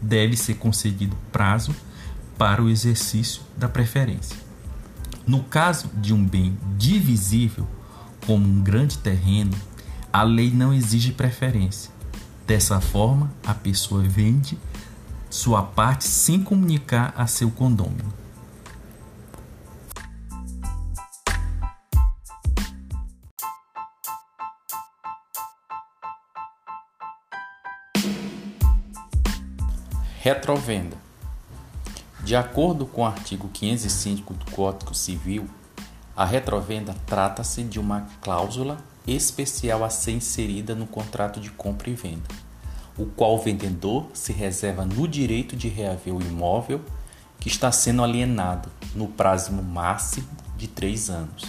deve 0.00 0.36
ser 0.36 0.54
concedido 0.54 1.16
prazo 1.30 1.74
para 2.38 2.62
o 2.62 2.68
exercício 2.68 3.42
da 3.56 3.68
preferência. 3.68 4.36
No 5.26 5.42
caso 5.44 5.88
de 5.94 6.12
um 6.12 6.24
bem 6.24 6.56
divisível, 6.76 7.66
como 8.26 8.46
um 8.46 8.62
grande 8.62 8.98
terreno, 8.98 9.52
a 10.12 10.22
lei 10.22 10.50
não 10.50 10.74
exige 10.74 11.12
preferência. 11.12 11.90
Dessa 12.46 12.80
forma, 12.80 13.30
a 13.46 13.54
pessoa 13.54 14.02
vende 14.02 14.58
sua 15.32 15.62
parte 15.62 16.06
sem 16.06 16.42
comunicar 16.42 17.14
a 17.16 17.26
seu 17.26 17.50
condômino. 17.50 18.12
Retrovenda. 30.20 30.98
De 32.22 32.36
acordo 32.36 32.84
com 32.84 33.00
o 33.00 33.06
artigo 33.06 33.48
505 33.48 34.34
do 34.34 34.50
Código 34.52 34.94
Civil, 34.94 35.48
a 36.14 36.26
retrovenda 36.26 36.94
trata-se 37.06 37.62
de 37.62 37.80
uma 37.80 38.06
cláusula 38.20 38.76
especial 39.06 39.82
a 39.82 39.88
ser 39.88 40.12
inserida 40.12 40.74
no 40.74 40.86
contrato 40.86 41.40
de 41.40 41.50
compra 41.50 41.88
e 41.88 41.94
venda, 41.94 42.28
o 42.96 43.06
qual 43.06 43.34
o 43.34 43.38
vendedor 43.38 44.06
se 44.12 44.32
reserva 44.32 44.84
no 44.84 45.08
direito 45.08 45.56
de 45.56 45.68
reaver 45.68 46.14
o 46.14 46.20
imóvel 46.20 46.80
que 47.40 47.48
está 47.48 47.72
sendo 47.72 48.04
alienado 48.04 48.70
no 48.94 49.08
prazo 49.08 49.52
máximo 49.52 50.28
de 50.56 50.68
três 50.68 51.10
anos, 51.10 51.44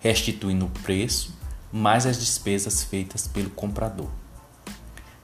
restituindo 0.00 0.66
o 0.66 0.70
preço 0.82 1.34
mais 1.72 2.06
as 2.06 2.18
despesas 2.18 2.84
feitas 2.84 3.26
pelo 3.26 3.50
comprador. 3.50 4.08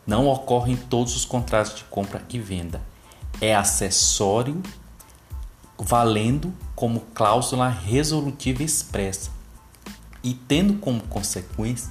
Não 0.06 0.26
ocorre 0.26 0.72
em 0.72 0.76
todos 0.76 1.14
os 1.14 1.24
contratos 1.24 1.76
de 1.76 1.84
compra 1.84 2.24
e 2.28 2.38
venda. 2.38 2.82
É 3.40 3.54
acessório 3.54 4.60
valendo 5.78 6.52
como 6.74 7.00
cláusula 7.14 7.68
resolutiva 7.68 8.62
expressa 8.62 9.30
e 10.22 10.34
tendo 10.34 10.74
como 10.74 11.00
consequência 11.02 11.90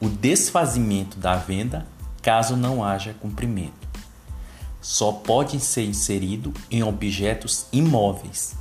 o 0.00 0.08
desfazimento 0.08 1.18
da 1.18 1.36
venda 1.36 1.86
caso 2.26 2.56
não 2.56 2.82
haja 2.82 3.14
cumprimento. 3.14 3.86
Só 4.80 5.12
pode 5.12 5.60
ser 5.60 5.84
inserido 5.84 6.52
em 6.68 6.82
objetos 6.82 7.66
imóveis. 7.72 8.56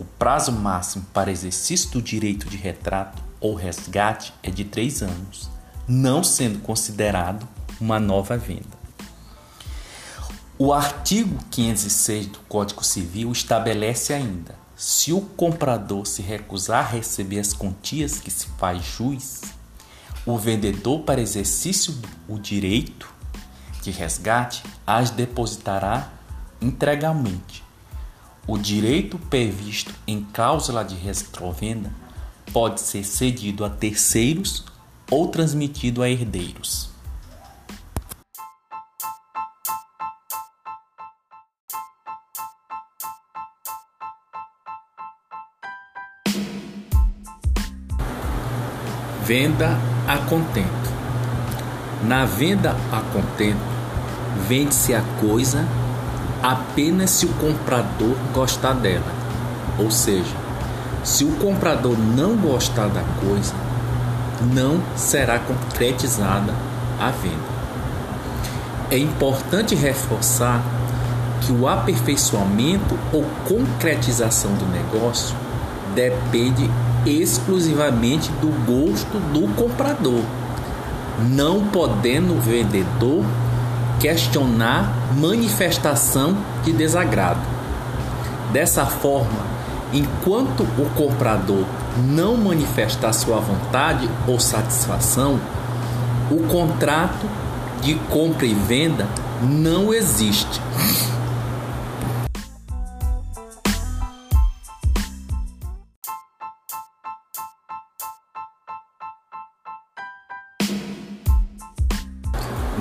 O 0.00 0.04
prazo 0.06 0.50
máximo 0.50 1.04
para 1.12 1.30
exercício 1.30 1.90
do 1.90 2.00
direito 2.00 2.48
de 2.48 2.56
retrato 2.56 3.22
ou 3.38 3.54
resgate 3.54 4.32
é 4.42 4.50
de 4.50 4.64
três 4.64 5.02
anos, 5.02 5.50
não 5.86 6.24
sendo 6.24 6.60
considerado 6.60 7.46
uma 7.78 8.00
nova 8.00 8.38
venda. 8.38 8.78
O 10.58 10.72
artigo 10.72 11.38
506 11.50 12.28
do 12.28 12.38
Código 12.48 12.82
Civil 12.82 13.30
estabelece 13.30 14.14
ainda: 14.14 14.54
se 14.74 15.12
o 15.12 15.20
comprador 15.20 16.06
se 16.06 16.22
recusar 16.22 16.86
a 16.86 16.88
receber 16.88 17.40
as 17.40 17.52
quantias 17.52 18.18
que 18.18 18.30
se 18.30 18.46
faz 18.56 18.82
juiz, 18.82 19.42
o 20.26 20.36
vendedor, 20.36 21.02
para 21.02 21.20
exercício 21.20 21.94
do 22.28 22.38
direito 22.38 23.08
de 23.80 23.92
resgate, 23.92 24.64
as 24.84 25.10
depositará 25.10 26.12
integralmente. 26.60 27.62
O 28.46 28.58
direito 28.58 29.18
previsto 29.18 29.94
em 30.06 30.24
cláusula 30.32 30.84
de 30.84 30.96
retrovenda 30.96 31.92
pode 32.52 32.80
ser 32.80 33.04
cedido 33.04 33.64
a 33.64 33.70
terceiros 33.70 34.64
ou 35.10 35.28
transmitido 35.28 36.02
a 36.02 36.10
herdeiros. 36.10 36.90
Venda 49.24 49.95
a 50.06 50.18
contento. 50.18 50.96
Na 52.02 52.24
venda 52.24 52.76
a 52.92 53.00
contento, 53.12 53.58
vende-se 54.46 54.94
a 54.94 55.02
coisa 55.20 55.66
apenas 56.42 57.10
se 57.10 57.26
o 57.26 57.32
comprador 57.34 58.14
gostar 58.32 58.74
dela. 58.74 59.12
Ou 59.78 59.90
seja, 59.90 60.34
se 61.02 61.24
o 61.24 61.32
comprador 61.36 61.96
não 61.98 62.36
gostar 62.36 62.88
da 62.88 63.02
coisa, 63.20 63.54
não 64.52 64.80
será 64.94 65.38
concretizada 65.38 66.54
a 67.00 67.10
venda. 67.10 67.56
É 68.90 68.98
importante 68.98 69.74
reforçar 69.74 70.62
que 71.40 71.52
o 71.52 71.66
aperfeiçoamento 71.66 72.96
ou 73.12 73.24
concretização 73.48 74.52
do 74.54 74.66
negócio 74.66 75.34
depende 75.94 76.70
exclusivamente 77.06 78.30
do 78.40 78.48
gosto 78.66 79.18
do 79.32 79.54
comprador, 79.54 80.22
não 81.30 81.64
podendo 81.68 82.34
o 82.34 82.40
vendedor 82.40 83.24
questionar 84.00 84.92
manifestação 85.16 86.36
de 86.64 86.72
desagrado. 86.72 87.40
Dessa 88.52 88.84
forma, 88.84 89.56
enquanto 89.92 90.62
o 90.62 90.90
comprador 90.94 91.64
não 92.04 92.36
manifestar 92.36 93.12
sua 93.12 93.38
vontade 93.38 94.08
ou 94.26 94.38
satisfação, 94.38 95.40
o 96.30 96.42
contrato 96.48 97.26
de 97.80 97.94
compra 97.94 98.46
e 98.46 98.54
venda 98.54 99.06
não 99.42 99.94
existe. 99.94 100.60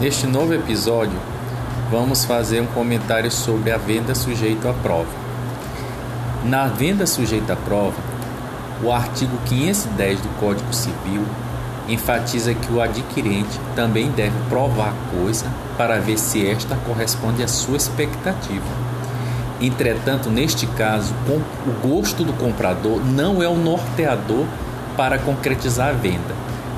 Neste 0.06 0.28
novo 0.28 0.54
episódio, 0.54 1.20
vamos 1.90 2.26
fazer 2.26 2.62
um 2.62 2.68
comentário 2.68 3.32
sobre 3.32 3.72
a 3.72 3.78
venda 3.78 4.14
sujeita 4.14 4.70
à 4.70 4.74
prova. 4.74 5.10
Na 6.44 6.68
venda 6.68 7.08
sujeita 7.08 7.54
à 7.54 7.56
prova, 7.56 7.98
o 8.84 8.92
artigo 8.92 9.36
510 9.46 10.22
do 10.22 10.30
Código 10.40 10.72
Civil 10.72 11.26
enfatiza 11.90 12.54
que 12.54 12.72
o 12.72 12.80
adquirente 12.80 13.60
também 13.76 14.12
deve 14.12 14.38
provar 14.48 14.90
a 14.90 15.18
coisa 15.18 15.48
para 15.76 15.98
ver 15.98 16.20
se 16.20 16.48
esta 16.48 16.76
corresponde 16.76 17.42
à 17.42 17.48
sua 17.48 17.78
expectativa. 17.78 18.62
Entretanto, 19.60 20.30
neste 20.30 20.68
caso, 20.68 21.16
o 21.66 21.88
gosto 21.88 22.24
do 22.24 22.34
comprador 22.34 23.04
não 23.04 23.42
é 23.42 23.48
o 23.48 23.58
norteador 23.58 24.46
para 24.96 25.18
concretizar 25.18 25.90
a 25.90 25.94
venda 25.94 26.35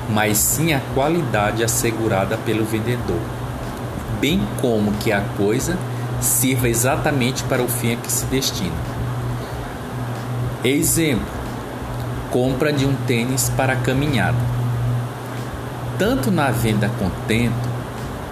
mas 0.08 0.38
sim 0.38 0.72
a 0.72 0.80
qualidade 0.94 1.62
assegurada 1.62 2.38
pelo 2.38 2.64
vendedor, 2.64 3.20
bem 4.20 4.40
como 4.60 4.92
que 4.92 5.12
a 5.12 5.20
coisa 5.36 5.76
sirva 6.20 6.68
exatamente 6.68 7.44
para 7.44 7.62
o 7.62 7.68
fim 7.68 7.92
a 7.92 7.96
que 7.96 8.10
se 8.10 8.24
destina. 8.26 8.76
Exemplo: 10.64 11.26
compra 12.30 12.72
de 12.72 12.86
um 12.86 12.94
tênis 13.06 13.50
para 13.50 13.76
caminhada. 13.76 14.38
Tanto 15.98 16.30
na 16.30 16.50
venda 16.50 16.90
contento 16.98 17.68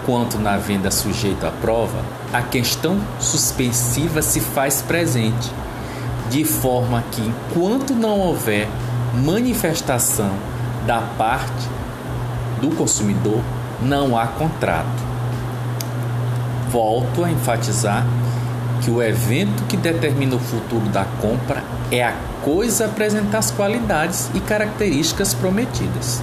quanto 0.05 0.39
na 0.39 0.57
venda 0.57 0.89
sujeita 0.89 1.49
à 1.49 1.51
prova, 1.51 2.01
a 2.31 2.41
questão 2.41 2.97
suspensiva 3.19 4.21
se 4.21 4.39
faz 4.39 4.81
presente, 4.81 5.51
de 6.29 6.45
forma 6.45 7.03
que 7.11 7.21
enquanto 7.21 7.93
não 7.93 8.19
houver 8.19 8.69
manifestação 9.13 10.31
da 10.87 11.01
parte 11.01 11.67
do 12.61 12.69
consumidor 12.69 13.41
não 13.81 14.17
há 14.17 14.25
contrato. 14.25 15.05
Volto 16.71 17.25
a 17.25 17.29
enfatizar 17.29 18.05
que 18.81 18.89
o 18.89 19.03
evento 19.03 19.63
que 19.65 19.75
determina 19.75 20.35
o 20.35 20.39
futuro 20.39 20.87
da 20.87 21.03
compra 21.21 21.61
é 21.91 22.03
a 22.03 22.13
coisa 22.41 22.85
apresentar 22.85 23.39
as 23.39 23.51
qualidades 23.51 24.31
e 24.33 24.39
características 24.39 25.33
prometidas. 25.33 26.21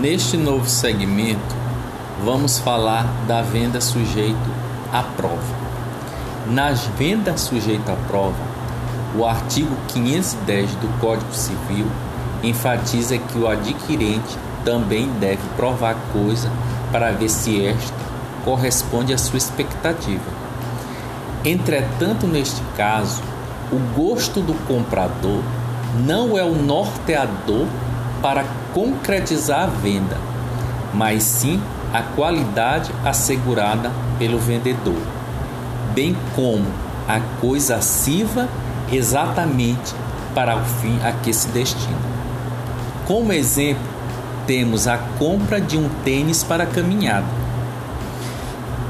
Neste 0.00 0.36
novo 0.36 0.68
segmento, 0.68 1.61
vamos 2.24 2.58
falar 2.58 3.04
da 3.26 3.42
venda 3.42 3.80
sujeito 3.80 4.36
à 4.92 5.02
prova. 5.02 5.62
Nas 6.46 6.86
vendas 6.98 7.40
sujeitas 7.42 7.90
à 7.90 7.96
prova, 8.06 8.52
O 9.14 9.26
artigo 9.26 9.76
510 9.88 10.70
do 10.76 10.98
Código 10.98 11.34
Civil 11.34 11.86
enfatiza 12.42 13.18
que 13.18 13.36
o 13.36 13.46
adquirente 13.46 14.38
também 14.64 15.06
deve 15.20 15.42
provar 15.54 15.94
coisa 16.14 16.50
para 16.90 17.10
ver 17.10 17.28
se 17.28 17.66
esta 17.66 17.94
corresponde 18.42 19.12
à 19.12 19.18
sua 19.18 19.36
expectativa. 19.36 20.30
Entretanto, 21.44 22.26
neste 22.26 22.62
caso, 22.74 23.22
o 23.70 23.78
gosto 23.94 24.40
do 24.40 24.54
comprador 24.66 25.42
não 26.06 26.38
é 26.38 26.42
o 26.42 26.54
norteador 26.54 27.66
para 28.22 28.46
concretizar 28.72 29.64
a 29.64 29.66
venda, 29.66 30.16
mas 30.94 31.22
sim 31.22 31.60
a 31.92 32.02
qualidade 32.02 32.90
assegurada 33.04 33.90
pelo 34.18 34.38
vendedor, 34.38 35.00
bem 35.94 36.16
como 36.34 36.66
a 37.08 37.20
coisa 37.40 37.80
sirva 37.82 38.48
exatamente 38.90 39.94
para 40.34 40.56
o 40.56 40.64
fim 40.64 40.98
a 41.04 41.12
que 41.12 41.32
se 41.32 41.48
destina. 41.48 41.98
Como 43.06 43.32
exemplo, 43.32 43.82
temos 44.46 44.86
a 44.86 44.98
compra 45.18 45.60
de 45.60 45.76
um 45.76 45.88
tênis 46.04 46.42
para 46.42 46.66
caminhada. 46.66 47.26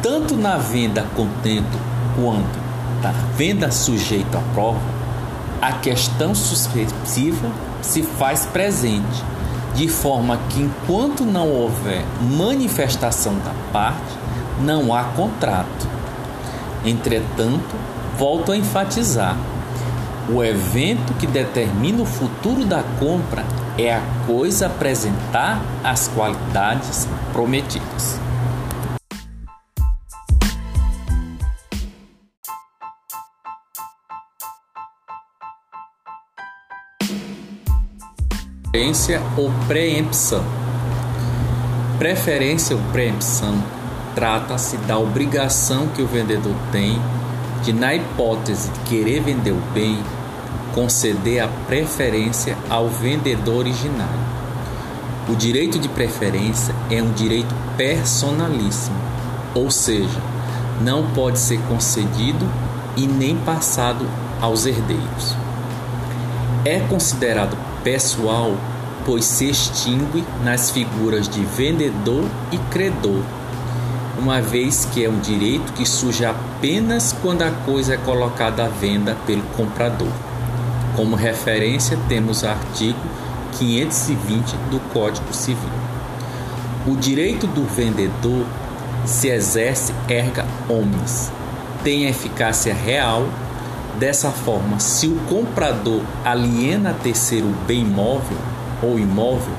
Tanto 0.02 0.36
na 0.36 0.56
venda 0.56 1.04
contento 1.14 1.78
quanto 2.16 2.62
na 3.02 3.10
venda 3.36 3.70
sujeito 3.70 4.36
à 4.36 4.40
prova, 4.54 4.80
a 5.60 5.72
questão 5.72 6.34
suspensiva 6.34 7.50
se 7.80 8.02
faz 8.02 8.46
presente, 8.46 9.24
de 9.74 9.88
forma 9.88 10.38
que 10.50 10.60
enquanto 10.60 11.24
não 11.24 11.48
houver 11.48 12.04
manifestação 12.20 13.34
da 13.38 13.52
parte, 13.72 14.18
não 14.60 14.94
há 14.94 15.04
contrato. 15.04 15.88
Entretanto, 16.84 17.74
volto 18.18 18.52
a 18.52 18.56
enfatizar: 18.56 19.36
o 20.28 20.42
evento 20.42 21.14
que 21.14 21.26
determina 21.26 22.02
o 22.02 22.06
futuro 22.06 22.64
da 22.64 22.82
compra 22.98 23.44
é 23.78 23.94
a 23.94 24.02
coisa 24.26 24.66
apresentar 24.66 25.60
as 25.82 26.08
qualidades 26.08 27.08
prometidas. 27.32 28.20
Preferência 38.72 39.22
ou 39.36 39.52
preempção. 39.68 40.42
Preferência 41.98 42.74
ou 42.74 42.80
preempção 42.90 43.62
trata-se 44.14 44.78
da 44.78 44.96
obrigação 44.96 45.88
que 45.88 46.00
o 46.00 46.06
vendedor 46.06 46.54
tem 46.72 46.98
de, 47.62 47.70
na 47.70 47.94
hipótese 47.94 48.70
de 48.70 48.80
querer 48.88 49.20
vender 49.20 49.50
o 49.50 49.60
bem, 49.74 50.02
conceder 50.74 51.40
a 51.40 51.48
preferência 51.66 52.56
ao 52.70 52.88
vendedor 52.88 53.56
originário. 53.56 54.24
O 55.28 55.36
direito 55.36 55.78
de 55.78 55.90
preferência 55.90 56.74
é 56.90 57.02
um 57.02 57.12
direito 57.12 57.54
personalíssimo, 57.76 58.96
ou 59.54 59.70
seja, 59.70 60.18
não 60.80 61.10
pode 61.10 61.38
ser 61.38 61.60
concedido 61.68 62.50
e 62.96 63.06
nem 63.06 63.36
passado 63.36 64.08
aos 64.40 64.64
herdeiros. 64.64 65.36
É 66.64 66.80
considerado 66.88 67.54
pessoal, 67.82 68.56
pois 69.04 69.24
se 69.24 69.48
extingue 69.48 70.24
nas 70.44 70.70
figuras 70.70 71.28
de 71.28 71.44
vendedor 71.44 72.24
e 72.50 72.58
credor, 72.70 73.22
uma 74.18 74.40
vez 74.40 74.86
que 74.92 75.04
é 75.04 75.08
um 75.08 75.18
direito 75.18 75.72
que 75.72 75.84
surge 75.84 76.24
apenas 76.24 77.12
quando 77.22 77.42
a 77.42 77.50
coisa 77.50 77.94
é 77.94 77.96
colocada 77.96 78.64
à 78.64 78.68
venda 78.68 79.16
pelo 79.26 79.42
comprador. 79.56 80.12
Como 80.94 81.16
referência, 81.16 81.98
temos 82.08 82.42
o 82.42 82.46
artigo 82.46 82.98
520 83.58 84.56
do 84.70 84.78
Código 84.92 85.32
Civil. 85.32 85.70
O 86.86 86.96
direito 86.96 87.46
do 87.46 87.64
vendedor 87.64 88.44
se 89.04 89.28
exerce 89.28 89.92
erga 90.08 90.44
omnes, 90.68 91.32
tem 91.82 92.06
eficácia 92.06 92.72
real 92.72 93.26
Dessa 93.98 94.30
forma, 94.30 94.80
se 94.80 95.06
o 95.06 95.16
comprador 95.28 96.02
aliena 96.24 96.96
terceiro 97.02 97.48
bem 97.66 97.84
móvel 97.84 98.38
ou 98.82 98.98
imóvel, 98.98 99.54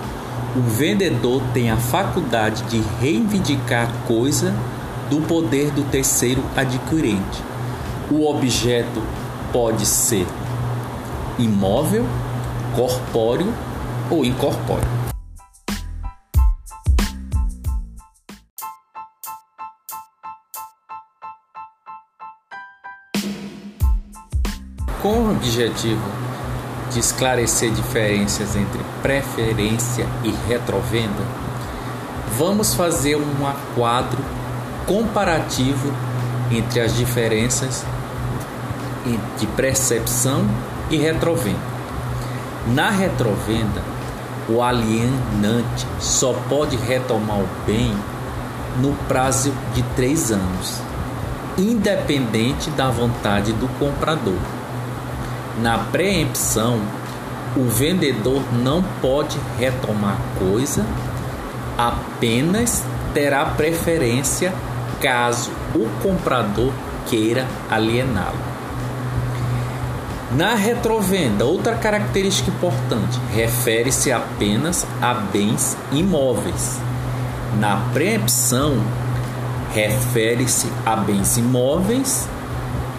o 0.56 0.62
vendedor 0.62 1.41
tem 1.54 1.69
a 1.69 1.78
faculdade 1.78 2.63
de 2.63 2.82
reivindicar 3.00 3.89
a 3.89 4.08
coisa 4.08 4.54
do 5.10 5.22
poder 5.22 5.72
do 5.72 5.84
terceiro 5.84 6.43
adquirente. 6.56 7.41
O 8.12 8.28
objeto 8.28 9.02
pode 9.52 9.86
ser 9.86 10.28
imóvel, 11.39 12.06
corpóreo 12.76 13.54
ou 14.10 14.26
incorpóreo. 14.26 15.03
Com 25.04 25.16
o 25.16 25.32
objetivo 25.32 26.02
de 26.89 26.98
esclarecer 26.98 27.70
diferenças 27.72 28.56
entre 28.56 28.80
preferência 29.02 30.08
e 30.24 30.32
retrovenda, 30.48 31.22
vamos 32.38 32.74
fazer 32.74 33.18
um 33.18 33.54
quadro 33.76 34.24
comparativo 34.88 35.92
entre 36.50 36.80
as 36.80 36.96
diferenças 36.96 37.84
de 39.38 39.46
percepção 39.46 40.48
e 40.89 40.96
retrovenda. 40.96 41.60
Na 42.68 42.89
retrovenda, 42.89 43.84
o 44.48 44.63
alienante 44.63 45.86
só 46.00 46.32
pode 46.48 46.78
retomar 46.78 47.39
o 47.39 47.50
bem 47.68 47.94
no 48.80 48.94
prazo 49.10 49.54
de 49.74 49.84
três 49.98 50.32
anos, 50.32 50.80
independente 51.58 52.70
da 52.70 52.89
vontade 52.89 53.52
do 53.52 53.68
comprador. 53.78 54.62
Na 55.60 55.78
preempção, 55.78 56.82
o 57.56 57.66
vendedor 57.66 58.42
não 58.52 58.84
pode 59.02 59.38
retomar 59.60 60.18
coisa, 60.39 60.86
apenas 61.78 62.84
terá 63.13 63.46
preferência 63.46 64.54
caso 65.00 65.52
o 65.76 65.88
comprador 66.02 66.72
queira 67.08 67.48
aliená-lo. 67.70 68.54
Na 70.32 70.56
retrovenda, 70.56 71.46
outra 71.46 71.76
característica 71.76 72.50
importante 72.50 73.20
refere-se 73.32 74.12
apenas 74.12 74.88
a 75.00 75.13
bens 75.13 75.78
imóveis. 75.92 76.80
Na 77.60 77.78
preempção, 77.94 78.82
refere-se 79.76 80.72
a 80.84 80.96
bens 80.96 81.38
imóveis 81.38 82.28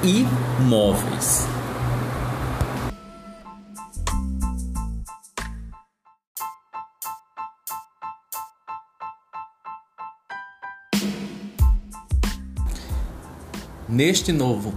e 0.05 0.25
móveis. 0.61 1.54
Neste 13.95 14.33
novo 14.33 14.75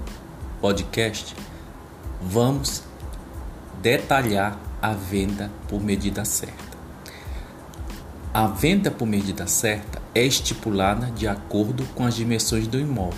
podcast, 0.62 1.36
vamos 2.22 2.84
detalhar 3.82 4.60
a 4.80 4.94
venda 4.94 5.50
por 5.68 5.82
medida 5.82 6.24
certa. 6.24 6.78
A 8.32 8.46
venda 8.46 8.92
por 8.92 9.08
medida 9.08 9.48
certa 9.48 10.00
é 10.14 10.24
estipulada 10.24 11.10
de 11.10 11.28
acordo 11.28 11.84
com 11.96 12.06
as 12.06 12.14
dimensões 12.14 12.68
do 12.68 12.80
imóvel. 12.80 13.18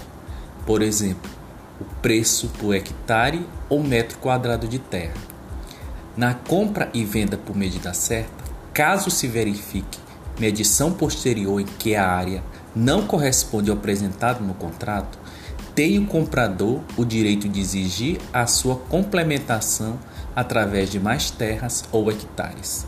Por 0.65 0.81
exemplo, 0.81 1.29
o 1.81 1.83
preço 2.01 2.47
por 2.57 2.73
hectare 2.73 3.45
ou 3.67 3.83
metro 3.83 4.19
quadrado 4.19 4.69
de 4.69 4.79
terra. 4.79 5.17
Na 6.15 6.33
compra 6.33 6.89
e 6.93 7.03
venda 7.03 7.35
por 7.35 7.57
medida 7.57 7.93
certa, 7.93 8.45
caso 8.73 9.11
se 9.11 9.27
verifique 9.27 9.99
medição 10.39 10.93
posterior 10.93 11.59
em 11.59 11.65
que 11.65 11.93
a 11.93 12.09
área 12.09 12.41
não 12.73 13.05
corresponde 13.05 13.69
ao 13.69 13.75
apresentado 13.75 14.41
no 14.41 14.53
contrato, 14.53 15.18
tem 15.79 15.97
o 15.97 16.05
comprador 16.05 16.81
o 16.97 17.05
direito 17.05 17.47
de 17.47 17.61
exigir 17.61 18.19
a 18.33 18.45
sua 18.45 18.75
complementação 18.75 19.97
através 20.35 20.91
de 20.91 20.99
mais 20.99 21.31
terras 21.31 21.85
ou 21.89 22.11
hectares. 22.11 22.85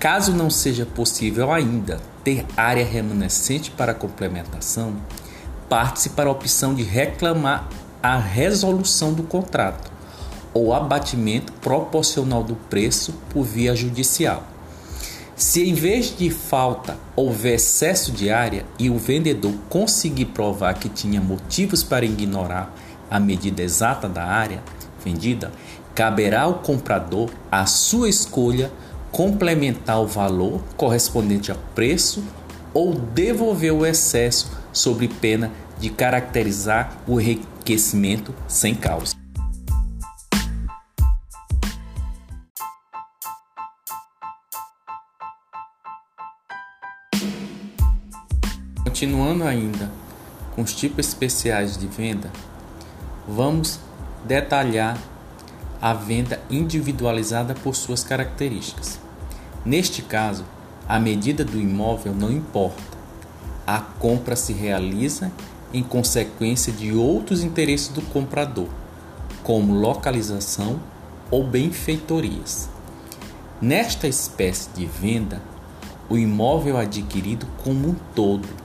Caso 0.00 0.32
não 0.32 0.50
seja 0.50 0.84
possível 0.84 1.52
ainda 1.52 2.00
ter 2.24 2.44
área 2.56 2.84
remanescente 2.84 3.70
para 3.70 3.94
complementação, 3.94 4.96
parte-se 5.68 6.10
para 6.10 6.28
a 6.28 6.32
opção 6.32 6.74
de 6.74 6.82
reclamar 6.82 7.68
a 8.02 8.18
resolução 8.18 9.12
do 9.12 9.22
contrato 9.22 9.88
ou 10.52 10.74
abatimento 10.74 11.52
proporcional 11.52 12.42
do 12.42 12.56
preço 12.56 13.12
por 13.30 13.44
via 13.44 13.72
judicial. 13.76 14.42
Se 15.36 15.68
em 15.68 15.74
vez 15.74 16.16
de 16.16 16.30
falta 16.30 16.96
houver 17.14 17.56
excesso 17.56 18.10
de 18.10 18.30
área 18.30 18.64
e 18.78 18.88
o 18.88 18.96
vendedor 18.96 19.52
conseguir 19.68 20.24
provar 20.26 20.72
que 20.74 20.88
tinha 20.88 21.20
motivos 21.20 21.82
para 21.82 22.06
ignorar 22.06 22.74
a 23.10 23.20
medida 23.20 23.62
exata 23.62 24.08
da 24.08 24.24
área 24.24 24.62
vendida, 25.04 25.52
caberá 25.94 26.42
ao 26.42 26.54
comprador 26.60 27.28
a 27.52 27.66
sua 27.66 28.08
escolha 28.08 28.72
complementar 29.12 30.00
o 30.00 30.06
valor 30.06 30.62
correspondente 30.74 31.50
ao 31.50 31.58
preço 31.74 32.24
ou 32.72 32.94
devolver 32.94 33.74
o 33.74 33.84
excesso 33.84 34.50
sob 34.72 35.06
pena 35.06 35.52
de 35.78 35.90
caracterizar 35.90 36.96
o 37.06 37.20
enriquecimento 37.20 38.34
sem 38.48 38.74
causa. 38.74 39.15
Continuando 48.96 49.44
ainda 49.44 49.90
com 50.54 50.62
os 50.62 50.74
tipos 50.74 51.06
especiais 51.06 51.76
de 51.76 51.86
venda, 51.86 52.32
vamos 53.28 53.78
detalhar 54.24 54.98
a 55.82 55.92
venda 55.92 56.40
individualizada 56.48 57.54
por 57.54 57.76
suas 57.76 58.02
características. 58.02 58.98
Neste 59.66 60.00
caso, 60.00 60.46
a 60.88 60.98
medida 60.98 61.44
do 61.44 61.60
imóvel 61.60 62.14
não 62.14 62.32
importa. 62.32 62.96
A 63.66 63.80
compra 63.80 64.34
se 64.34 64.54
realiza 64.54 65.30
em 65.74 65.82
consequência 65.82 66.72
de 66.72 66.94
outros 66.94 67.44
interesses 67.44 67.88
do 67.88 68.00
comprador, 68.00 68.68
como 69.42 69.74
localização 69.74 70.80
ou 71.30 71.46
benfeitorias. 71.46 72.70
Nesta 73.60 74.08
espécie 74.08 74.70
de 74.70 74.86
venda, 74.86 75.42
o 76.08 76.16
imóvel 76.16 76.78
é 76.80 76.84
adquirido 76.84 77.46
como 77.62 77.90
um 77.90 77.94
todo 78.14 78.64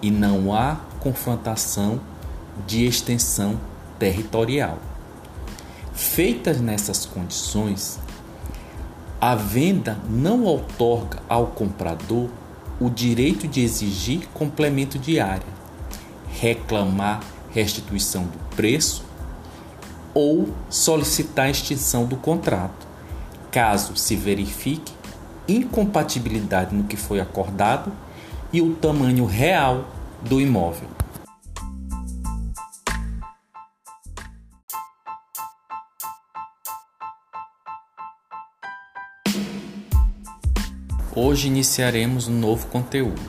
e 0.00 0.10
não 0.10 0.54
há 0.54 0.76
confrontação 1.00 2.00
de 2.66 2.84
extensão 2.84 3.58
territorial. 3.98 4.78
Feitas 5.92 6.60
nessas 6.60 7.04
condições, 7.04 7.98
a 9.20 9.34
venda 9.34 9.98
não 10.08 10.44
outorga 10.44 11.20
ao 11.28 11.48
comprador 11.48 12.28
o 12.80 12.88
direito 12.88 13.48
de 13.48 13.60
exigir 13.60 14.28
complemento 14.32 14.98
de 14.98 15.18
área, 15.18 15.58
reclamar 16.30 17.20
restituição 17.50 18.24
do 18.24 18.38
preço 18.54 19.04
ou 20.14 20.48
solicitar 20.70 21.46
a 21.46 21.50
extinção 21.50 22.04
do 22.04 22.16
contrato, 22.16 22.86
caso 23.50 23.96
se 23.96 24.14
verifique 24.14 24.92
incompatibilidade 25.48 26.74
no 26.74 26.84
que 26.84 26.96
foi 26.96 27.20
acordado 27.20 27.90
e 28.52 28.62
o 28.62 28.74
tamanho 28.74 29.26
real 29.26 29.88
do 30.22 30.40
imóvel. 30.40 30.88
Hoje 41.14 41.48
iniciaremos 41.48 42.28
um 42.28 42.38
novo 42.38 42.68
conteúdo: 42.68 43.20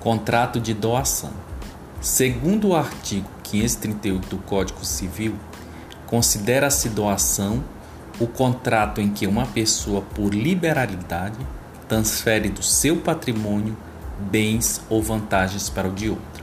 contrato 0.00 0.60
de 0.60 0.72
doação. 0.72 1.32
Segundo 2.00 2.68
o 2.68 2.76
artigo 2.76 3.28
538 3.42 4.28
do 4.28 4.38
Código 4.38 4.84
Civil, 4.84 5.36
considera-se 6.06 6.88
doação 6.88 7.62
o 8.20 8.26
contrato 8.26 9.00
em 9.00 9.10
que 9.10 9.26
uma 9.26 9.46
pessoa, 9.46 10.00
por 10.00 10.34
liberalidade, 10.34 11.38
transfere 11.88 12.48
do 12.48 12.62
seu 12.62 12.96
patrimônio 12.96 13.76
bens 14.30 14.80
ou 14.88 15.02
vantagens 15.02 15.68
para 15.68 15.88
o 15.88 15.92
de 15.92 16.10
outra. 16.10 16.42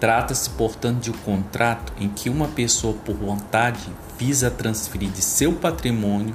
Trata-se, 0.00 0.48
portanto, 0.50 1.00
de 1.00 1.10
um 1.10 1.14
contrato 1.14 1.92
em 1.98 2.08
que 2.08 2.30
uma 2.30 2.46
pessoa, 2.48 2.94
por 2.94 3.16
vontade, 3.16 3.90
visa 4.18 4.50
transferir 4.50 5.10
de 5.10 5.22
seu 5.22 5.52
patrimônio 5.52 6.34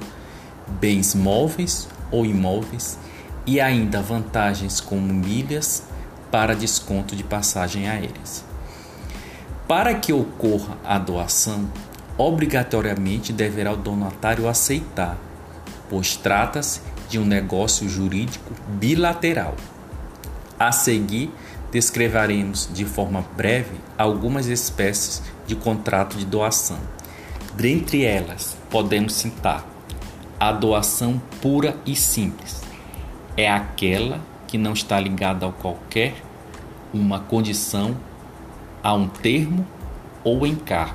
bens 0.80 1.14
móveis 1.14 1.88
ou 2.10 2.26
imóveis 2.26 2.98
e 3.46 3.60
ainda 3.60 4.02
vantagens 4.02 4.80
como 4.80 5.12
milhas 5.12 5.84
para 6.30 6.54
desconto 6.54 7.14
de 7.14 7.22
passagem 7.22 7.88
aéreas. 7.88 8.44
Para 9.68 9.94
que 9.94 10.12
ocorra 10.12 10.76
a 10.84 10.98
doação, 10.98 11.70
obrigatoriamente 12.18 13.32
deverá 13.32 13.72
o 13.72 13.76
donatário 13.76 14.48
aceitar, 14.48 15.16
pois 15.88 16.16
trata-se 16.16 16.80
de 17.08 17.18
um 17.18 17.24
negócio 17.24 17.88
jurídico 17.88 18.52
bilateral. 18.68 19.54
A 20.58 20.72
seguir, 20.72 21.32
descreveremos 21.72 22.68
de 22.72 22.84
forma 22.84 23.24
breve 23.36 23.80
algumas 23.98 24.46
espécies 24.46 25.22
de 25.46 25.56
contrato 25.56 26.16
de 26.16 26.24
doação. 26.24 26.78
Dentre 27.54 28.04
elas, 28.04 28.56
podemos 28.70 29.14
citar 29.14 29.64
a 30.38 30.52
doação 30.52 31.20
pura 31.40 31.76
e 31.86 31.94
simples, 31.96 32.62
é 33.36 33.50
aquela 33.50 34.20
que 34.46 34.58
não 34.58 34.72
está 34.72 35.00
ligada 35.00 35.46
a 35.46 35.52
qualquer 35.52 36.14
uma 36.92 37.18
condição, 37.18 37.96
a 38.82 38.94
um 38.94 39.08
termo 39.08 39.66
ou 40.22 40.46
encargo. 40.46 40.94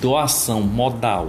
Doação 0.00 0.60
modal. 0.60 1.26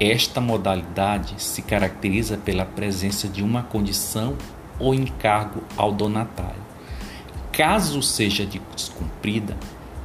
Esta 0.00 0.40
modalidade 0.40 1.40
se 1.40 1.62
caracteriza 1.62 2.36
pela 2.36 2.64
presença 2.64 3.28
de 3.28 3.42
uma 3.42 3.62
condição 3.62 4.36
ou 4.78 4.94
encargo 4.94 5.62
ao 5.76 5.92
donatário. 5.92 6.66
Caso 7.52 8.02
seja 8.02 8.46
descumprida, 8.46 9.56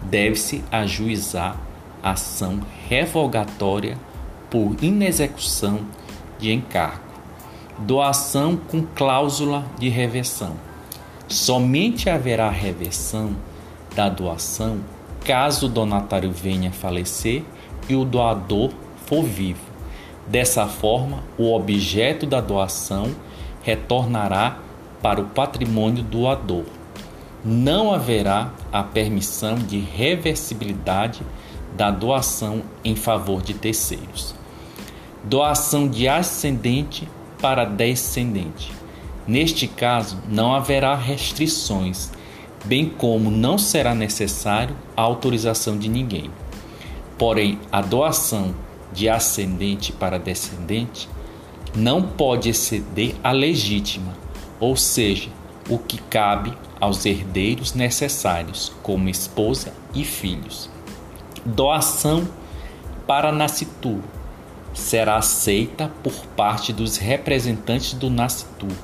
deve-se 0.03 0.63
ajuizar 0.71 1.57
ação 2.01 2.61
revogatória 2.87 3.97
por 4.49 4.75
inexecução 4.81 5.81
de 6.39 6.51
encargo 6.51 7.11
doação 7.81 8.55
com 8.55 8.83
cláusula 8.83 9.65
de 9.77 9.89
reversão. 9.89 10.55
Somente 11.27 12.09
haverá 12.09 12.49
reversão 12.49 13.35
da 13.95 14.07
doação 14.07 14.79
caso 15.25 15.67
o 15.67 15.69
donatário 15.69 16.31
venha 16.31 16.69
a 16.69 16.73
falecer 16.73 17.43
e 17.87 17.95
o 17.95 18.03
doador 18.03 18.71
for 19.05 19.23
vivo. 19.23 19.71
Dessa 20.27 20.67
forma, 20.67 21.23
o 21.37 21.53
objeto 21.53 22.25
da 22.25 22.39
doação 22.39 23.11
retornará 23.63 24.57
para 25.01 25.19
o 25.19 25.25
patrimônio 25.25 26.03
doador. 26.03 26.65
Não 27.43 27.91
haverá 27.91 28.51
a 28.71 28.83
permissão 28.83 29.55
de 29.55 29.79
reversibilidade 29.79 31.21
da 31.75 31.89
doação 31.89 32.61
em 32.83 32.95
favor 32.95 33.41
de 33.41 33.53
terceiros. 33.53 34.35
Doação 35.23 35.87
de 35.87 36.07
ascendente 36.07 37.07
para 37.41 37.65
descendente. 37.65 38.71
Neste 39.27 39.67
caso, 39.67 40.17
não 40.27 40.53
haverá 40.53 40.95
restrições, 40.95 42.11
bem 42.65 42.87
como 42.89 43.31
não 43.31 43.57
será 43.57 43.95
necessário 43.95 44.75
a 44.95 45.01
autorização 45.01 45.77
de 45.77 45.87
ninguém. 45.87 46.29
Porém, 47.17 47.59
a 47.71 47.81
doação 47.81 48.53
de 48.93 49.07
ascendente 49.07 49.91
para 49.91 50.19
descendente 50.19 51.07
não 51.75 52.01
pode 52.01 52.49
exceder 52.49 53.15
a 53.23 53.31
legítima, 53.31 54.13
ou 54.59 54.75
seja, 54.75 55.29
o 55.69 55.77
que 55.77 55.97
cabe 55.97 56.53
aos 56.79 57.05
herdeiros 57.05 57.73
necessários, 57.73 58.71
como 58.83 59.07
esposa 59.07 59.73
e 59.93 60.03
filhos. 60.03 60.69
Doação 61.45 62.27
para 63.07 63.31
nascituro 63.31 64.03
será 64.73 65.17
aceita 65.17 65.91
por 66.03 66.13
parte 66.35 66.73
dos 66.73 66.97
representantes 66.97 67.93
do 67.93 68.09
nascituro, 68.09 68.75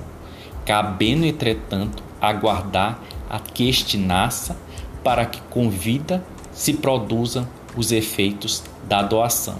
cabendo, 0.65 1.25
entretanto, 1.25 2.03
aguardar 2.21 2.99
a 3.29 3.39
que 3.39 3.67
este 3.67 3.97
nasça 3.97 4.55
para 5.03 5.25
que 5.25 5.41
com 5.49 5.69
vida 5.69 6.23
se 6.51 6.73
produzam 6.73 7.47
os 7.75 7.91
efeitos 7.91 8.63
da 8.87 9.01
doação. 9.01 9.57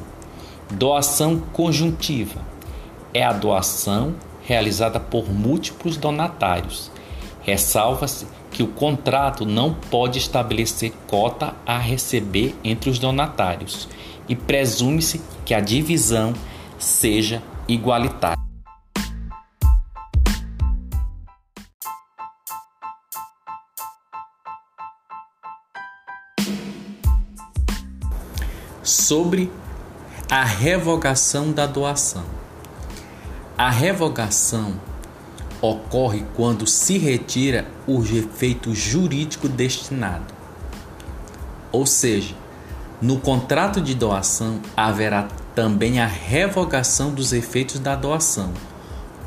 Doação 0.72 1.40
conjuntiva 1.54 2.42
é 3.14 3.24
a 3.24 3.34
doação 3.34 4.16
realizada 4.44 5.00
por 5.00 5.30
múltiplos 5.30 5.98
donatários. 5.98 6.90
Ressalva-se 7.42 8.28
que 8.52 8.64
o 8.64 8.68
contrato 8.68 9.46
não 9.46 9.74
pode 9.74 10.18
estabelecer 10.18 10.92
cota 11.06 11.54
a 11.66 11.78
receber 11.78 12.56
entre 12.64 12.90
os 12.90 12.98
donatários 12.98 13.88
e 14.28 14.36
presume-se 14.36 15.22
que 15.46 15.54
a 15.54 15.60
divisão 15.60 16.34
seja 16.78 17.42
igualitária. 17.68 18.38
Sobre 28.84 29.52
a 30.30 30.44
revogação 30.44 31.52
da 31.52 31.66
doação. 31.66 32.47
A 33.58 33.72
revogação 33.72 34.74
ocorre 35.60 36.24
quando 36.36 36.68
se 36.68 37.00
retira 37.00 37.66
o 37.88 38.04
efeito 38.04 38.76
jurídico 38.76 39.50
destinado. 39.50 40.32
Ou 41.72 41.84
seja, 41.84 42.36
no 43.02 43.20
contrato 43.20 43.82
de 43.82 43.96
doação 43.96 44.62
haverá 44.76 45.28
também 45.56 46.00
a 46.00 46.06
revogação 46.06 47.12
dos 47.12 47.34
efeitos 47.34 47.80
da 47.80 47.96
doação, 47.96 48.54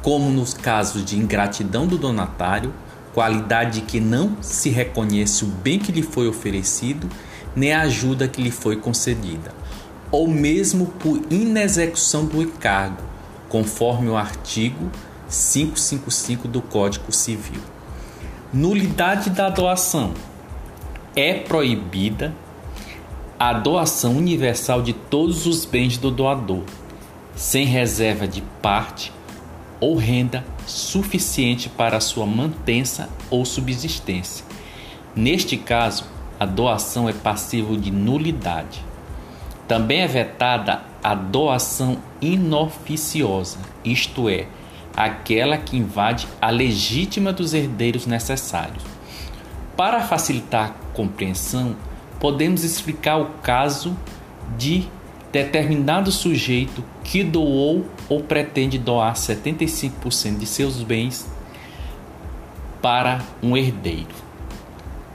como 0.01 0.31
nos 0.31 0.55
casos 0.55 1.05
de 1.05 1.19
ingratidão 1.19 1.89
do 1.89 1.99
donatário, 1.99 2.73
qualidade 3.13 3.81
que 3.81 3.99
não 3.99 4.41
se 4.41 4.71
reconhece 4.71 5.43
o 5.43 5.49
bem 5.49 5.81
que 5.81 5.91
lhe 5.91 6.05
foi 6.05 6.29
oferecido, 6.29 7.11
nem 7.57 7.73
a 7.73 7.81
ajuda 7.81 8.29
que 8.29 8.41
lhe 8.41 8.53
foi 8.53 8.77
concedida, 8.77 9.53
ou 10.09 10.29
mesmo 10.29 10.87
por 10.87 11.21
inexecução 11.31 12.25
do 12.27 12.41
encargo, 12.41 13.11
conforme 13.51 14.09
o 14.09 14.17
artigo 14.17 14.91
555 15.29 16.49
do 16.49 16.63
Código 16.63 17.13
Civil. 17.13 17.61
Nulidade 18.53 19.29
da 19.29 19.51
doação. 19.51 20.15
É 21.15 21.35
proibida 21.35 22.33
a 23.39 23.53
doação 23.53 24.17
universal 24.17 24.81
de 24.81 24.93
todos 24.93 25.47
os 25.47 25.65
bens 25.65 25.99
do 25.99 26.11
doador, 26.11 26.63
sem 27.35 27.67
reserva 27.67 28.27
de 28.27 28.41
parte 28.63 29.13
ou 29.81 29.97
renda 29.97 30.45
suficiente 30.67 31.69
para 31.69 32.01
sua 32.01 32.27
mantença 32.27 33.09
ou 33.31 33.45
subsistência. 33.45 34.45
Neste 35.17 35.57
caso, 35.57 36.05
a 36.39 36.47
doação 36.47 37.09
é 37.09 37.13
passível 37.13 37.77
de 37.77 37.91
nulidade. 37.91 38.85
Também 39.67 40.01
é 40.01 40.07
vetada 40.07 40.83
a 41.03 41.15
doação 41.15 41.99
inoficiosa, 42.21 43.59
isto 43.85 44.29
é, 44.29 44.47
aquela 44.97 45.57
que 45.57 45.77
invade 45.77 46.29
a 46.41 46.51
legítima 46.51 47.33
dos 47.33 47.55
herdeiros 47.55 48.07
necessários. 48.07 48.83
Para 49.77 50.03
facilitar 50.03 50.71
a 50.71 50.95
compreensão, 50.95 51.75
podemos 52.19 52.65
explicar 52.65 53.17
o 53.17 53.27
caso 53.43 53.97
de 54.59 54.87
determinado 55.33 56.11
sujeito 56.11 56.85
que 57.05 57.23
doou 57.23 57.87
ou 58.09 58.21
pretende 58.21 58.79
doar 58.79 59.15
75% 59.15 60.39
de 60.39 60.47
seus 60.47 60.83
bens 60.83 61.27
para 62.83 63.23
um 63.43 63.57
herdeiro. 63.57 64.15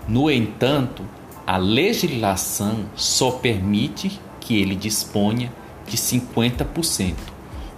No 0.08 0.32
entanto, 0.32 1.04
a 1.46 1.58
legislação 1.58 2.86
só 2.96 3.32
permite 3.32 4.20
que 4.40 4.60
ele 4.60 4.76
disponha 4.76 5.52
de 5.88 5.98
50%. 5.98 7.14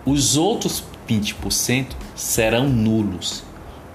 Os 0.05 0.37
outros 0.37 0.83
20% 1.07 1.87
serão 2.15 2.67
nulos, 2.67 3.43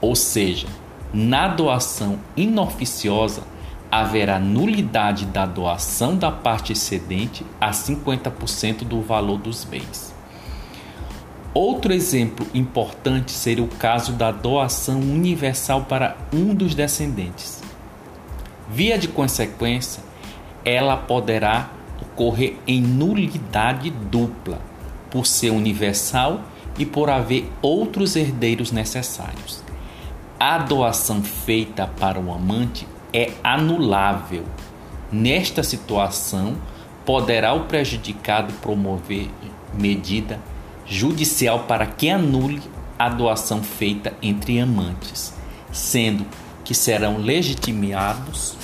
ou 0.01 0.15
seja, 0.15 0.67
na 1.13 1.49
doação 1.49 2.19
inoficiosa 2.37 3.43
haverá 3.91 4.39
nulidade 4.39 5.27
da 5.27 5.45
doação 5.45 6.17
da 6.17 6.31
parte 6.31 6.73
excedente 6.73 7.45
a 7.61 7.71
50% 7.73 8.85
do 8.85 9.03
valor 9.03 9.39
dos 9.39 9.65
bens. 9.65 10.15
Outro 11.53 11.93
exemplo 11.93 12.47
importante 12.55 13.33
seria 13.33 13.63
o 13.63 13.69
caso 13.69 14.13
da 14.13 14.31
doação 14.31 14.99
universal 14.99 15.83
para 15.83 16.17
um 16.33 16.55
dos 16.55 16.75
descendentes. 16.75 17.61
Via 18.71 18.97
de 18.97 19.09
consequência, 19.09 20.03
ela 20.65 20.97
poderá 20.97 21.69
ocorrer 22.03 22.57
em 22.67 22.81
nulidade 22.81 23.91
dupla, 23.91 24.61
por 25.11 25.27
ser 25.27 25.51
universal 25.51 26.43
e 26.79 26.87
por 26.87 27.11
haver 27.11 27.51
outros 27.61 28.17
herdeiros 28.17 28.73
necessários. 28.73 29.63
A 30.39 30.59
doação 30.59 31.23
feita 31.23 31.87
para 31.87 32.19
o 32.19 32.33
amante 32.33 32.87
é 33.13 33.31
anulável. 33.45 34.45
Nesta 35.11 35.63
situação, 35.63 36.57
poderá 37.05 37.53
o 37.53 37.65
prejudicado 37.65 38.53
promover 38.55 39.29
medida 39.75 40.41
judicial 40.87 41.61
para 41.61 41.87
que 41.87 42.09
anule 42.09 42.63
a 42.99 43.09
doação 43.09 43.63
feita 43.63 44.15
entre 44.23 44.59
amantes, 44.59 45.35
sendo 45.73 46.25
que 46.65 46.75
serão 46.75 47.19
legitimados 47.19 48.57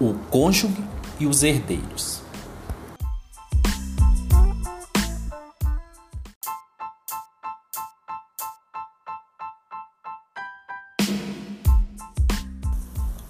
o 0.00 0.14
cônjuge 0.30 0.82
e 1.18 1.26
os 1.26 1.42
herdeiros. 1.42 2.21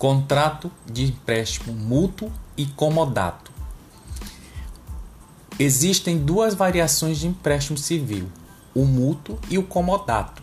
Contrato 0.02 0.68
de 0.84 1.04
empréstimo 1.04 1.72
mútuo 1.72 2.28
e 2.56 2.66
comodato. 2.66 3.52
Existem 5.60 6.18
duas 6.18 6.56
variações 6.56 7.18
de 7.18 7.28
empréstimo 7.28 7.78
civil, 7.78 8.28
o 8.74 8.84
mútuo 8.84 9.38
e 9.48 9.58
o 9.58 9.62
comodato. 9.62 10.42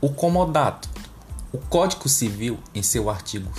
O 0.00 0.10
comodato. 0.10 0.88
O 1.52 1.58
Código 1.58 2.08
Civil, 2.08 2.56
em 2.72 2.84
seu 2.84 3.10
artigo 3.10 3.50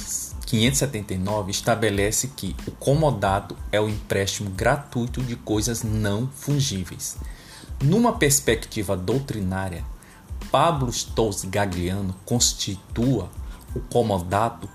579, 0.46 1.52
estabelece 1.52 2.30
que 2.30 2.56
o 2.66 2.72
comodato 2.72 3.58
é 3.74 3.82
o 3.82 3.90
empréstimo 3.90 4.50
gratuito 4.52 5.22
de 5.22 5.36
coisas 5.36 5.84
não 5.84 6.30
fungíveis. 6.30 7.18
Numa 7.84 8.14
perspectiva 8.14 8.96
doutrinária, 8.96 9.84
Pablo 10.50 10.90
Stolz 10.94 11.44
Gagliano 11.44 12.16
constitua 12.24 13.30
o 13.76 13.82
comodato 13.82 14.70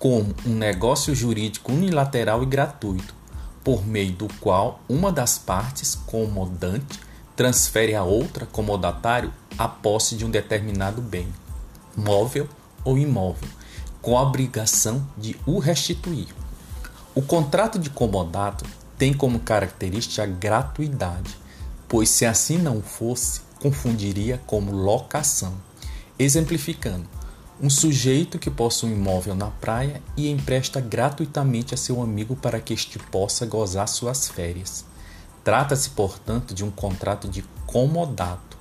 como 0.00 0.34
um 0.46 0.54
negócio 0.54 1.14
jurídico 1.14 1.70
unilateral 1.70 2.42
e 2.42 2.46
gratuito, 2.46 3.14
por 3.62 3.86
meio 3.86 4.12
do 4.12 4.28
qual 4.40 4.80
uma 4.88 5.12
das 5.12 5.36
partes 5.36 5.94
comodante 5.94 6.98
transfere 7.36 7.94
a 7.94 8.02
outra 8.02 8.46
comodatário 8.46 9.30
a 9.58 9.68
posse 9.68 10.16
de 10.16 10.24
um 10.24 10.30
determinado 10.30 11.02
bem, 11.02 11.28
móvel 11.94 12.48
ou 12.82 12.96
imóvel, 12.96 13.46
com 14.00 14.16
a 14.16 14.22
obrigação 14.22 15.06
de 15.18 15.36
o 15.44 15.58
restituir. 15.58 16.28
O 17.14 17.20
contrato 17.20 17.78
de 17.78 17.90
comodato 17.90 18.64
tem 18.96 19.12
como 19.12 19.40
característica 19.40 20.22
a 20.22 20.26
gratuidade, 20.26 21.36
pois 21.86 22.08
se 22.08 22.24
assim 22.24 22.56
não 22.56 22.80
fosse, 22.80 23.42
confundiria 23.60 24.40
como 24.46 24.72
locação. 24.72 25.52
Exemplificando, 26.18 27.06
um 27.62 27.68
sujeito 27.68 28.38
que 28.38 28.50
possui 28.50 28.90
um 28.90 28.94
imóvel 28.94 29.34
na 29.34 29.48
praia 29.48 30.02
e 30.16 30.30
empresta 30.30 30.80
gratuitamente 30.80 31.74
a 31.74 31.76
seu 31.76 32.00
amigo 32.00 32.34
para 32.34 32.58
que 32.58 32.72
este 32.72 32.98
possa 32.98 33.44
gozar 33.44 33.86
suas 33.86 34.28
férias. 34.28 34.84
Trata-se, 35.44 35.90
portanto, 35.90 36.54
de 36.54 36.64
um 36.64 36.70
contrato 36.70 37.28
de 37.28 37.42
comodato, 37.66 38.56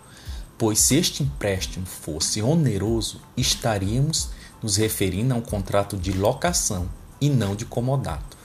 pois 0.58 0.80
se 0.80 0.96
este 0.96 1.24
empréstimo 1.24 1.86
fosse 1.86 2.42
oneroso, 2.42 3.22
estaríamos 3.38 4.32
nos 4.62 4.76
referindo 4.76 5.34
a 5.34 5.38
um 5.38 5.42
contrato 5.42 5.96
de 5.96 6.12
locação 6.12 6.90
e 7.22 7.30
não 7.30 7.56
de 7.56 7.64
comodato. 7.64 8.38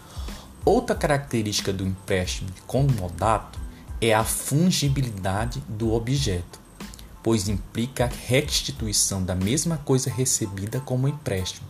Outra 0.64 0.94
característica 0.94 1.72
do 1.72 1.84
empréstimo 1.84 2.50
de 2.50 2.62
comodato 2.62 3.58
é 4.00 4.14
a 4.14 4.22
fungibilidade 4.22 5.60
do 5.68 5.92
objeto 5.92 6.63
pois 7.24 7.48
implica 7.48 8.04
a 8.04 8.10
restituição 8.28 9.24
da 9.24 9.34
mesma 9.34 9.78
coisa 9.78 10.10
recebida 10.10 10.78
como 10.78 11.08
empréstimo. 11.08 11.66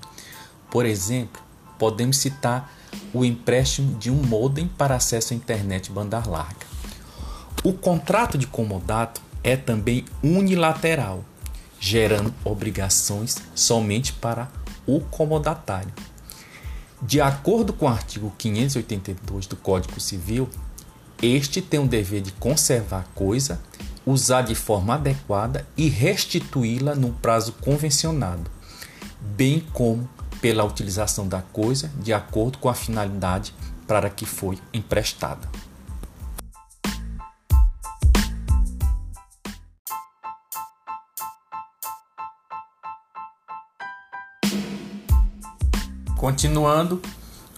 Por 0.69 0.85
exemplo, 0.85 1.41
podemos 1.79 2.17
citar 2.17 2.75
o 3.13 3.25
empréstimo 3.25 3.97
de 3.97 4.11
um 4.11 4.17
modem 4.17 4.67
para 4.67 4.97
acesso 4.97 5.33
à 5.33 5.37
internet 5.37 5.93
banda 5.93 6.21
larga. 6.27 6.67
O 7.63 7.73
contrato 7.73 8.37
de 8.37 8.49
comodato 8.49 9.23
é 9.45 9.57
também 9.57 10.05
unilateral, 10.25 11.25
gerando 11.79 12.35
obrigações 12.45 13.37
somente 13.55 14.13
para 14.13 14.51
o 14.85 14.99
comodatário. 14.99 15.93
De 17.01 17.21
acordo 17.21 17.73
com 17.73 17.87
o 17.87 17.89
artigo 17.89 18.35
582 18.37 19.47
do 19.47 19.55
Código 19.55 20.01
Civil, 20.01 20.51
este 21.23 21.63
tem 21.63 21.79
o 21.79 21.87
dever 21.87 22.23
de 22.23 22.33
conservar 22.33 23.01
a 23.01 23.15
coisa 23.15 23.61
usar 24.07 24.43
de 24.43 24.55
forma 24.55 24.95
adequada 24.95 25.67
e 25.77 25.89
restituí-la 25.89 26.95
no 26.95 27.13
prazo 27.13 27.53
convencionado, 27.61 28.51
bem 29.21 29.61
como 29.73 30.09
pela 30.41 30.65
utilização 30.65 31.27
da 31.27 31.41
coisa 31.41 31.91
de 31.99 32.13
acordo 32.13 32.59
com 32.59 32.69
a 32.69 32.75
finalidade 32.75 33.55
para 33.87 34.11
que 34.11 34.27
foi 34.27 34.59
emprestada. 34.73 35.49
Continuando 46.17 47.03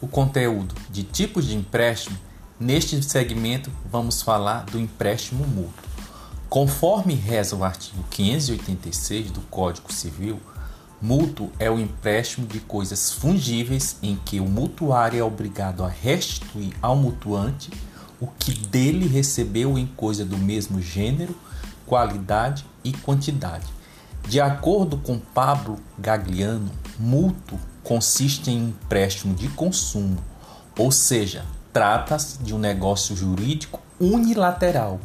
o 0.01 0.09
conteúdo 0.09 0.75
de 0.91 1.05
tipos 1.05 1.47
de 1.47 1.55
empréstimo, 1.55 2.19
neste 2.59 3.01
segmento 3.01 3.71
vamos 3.91 4.23
falar 4.23 4.65
do 4.65 4.79
empréstimo 4.79 5.47
mútuo. 5.47 5.86
Conforme 6.49 7.15
reza 7.15 7.57
o 7.57 7.65
artigo 7.65 8.05
586 8.09 9.33
do 9.33 9.41
Código 9.43 9.93
Civil, 9.93 10.41
mútuo 11.03 11.51
é 11.59 11.69
o 11.69 11.79
empréstimo 11.79 12.47
de 12.47 12.61
coisas 12.61 13.13
fungíveis 13.13 13.97
em 14.01 14.17
que 14.25 14.39
o 14.39 14.47
mutuário 14.47 15.19
é 15.19 15.25
obrigado 15.25 15.85
a 15.85 15.89
restituir 15.89 16.73
ao 16.81 16.95
mutuante 16.95 17.71
o 18.21 18.29
que 18.29 18.53
dele 18.53 19.09
recebeu 19.09 19.77
em 19.77 19.87
coisa 19.87 20.25
do 20.25 20.39
mesmo 20.39 20.81
gênero, 20.81 21.37
qualidade 21.85 22.65
e 22.85 22.93
quantidade. 22.93 23.67
De 24.29 24.41
acordo 24.41 24.97
com 24.99 25.19
Pablo 25.19 25.79
Gagliano, 25.99 26.71
mútuo 26.99 27.59
consiste 27.83 28.51
em 28.51 28.69
empréstimo 28.69 29.35
de 29.35 29.49
consumo, 29.49 30.19
ou 30.79 30.93
seja, 30.93 31.45
trata-se 31.73 32.39
de 32.39 32.55
um 32.55 32.59
negócio 32.59 33.17
jurídico 33.17 33.81
unilateral, 34.01 35.01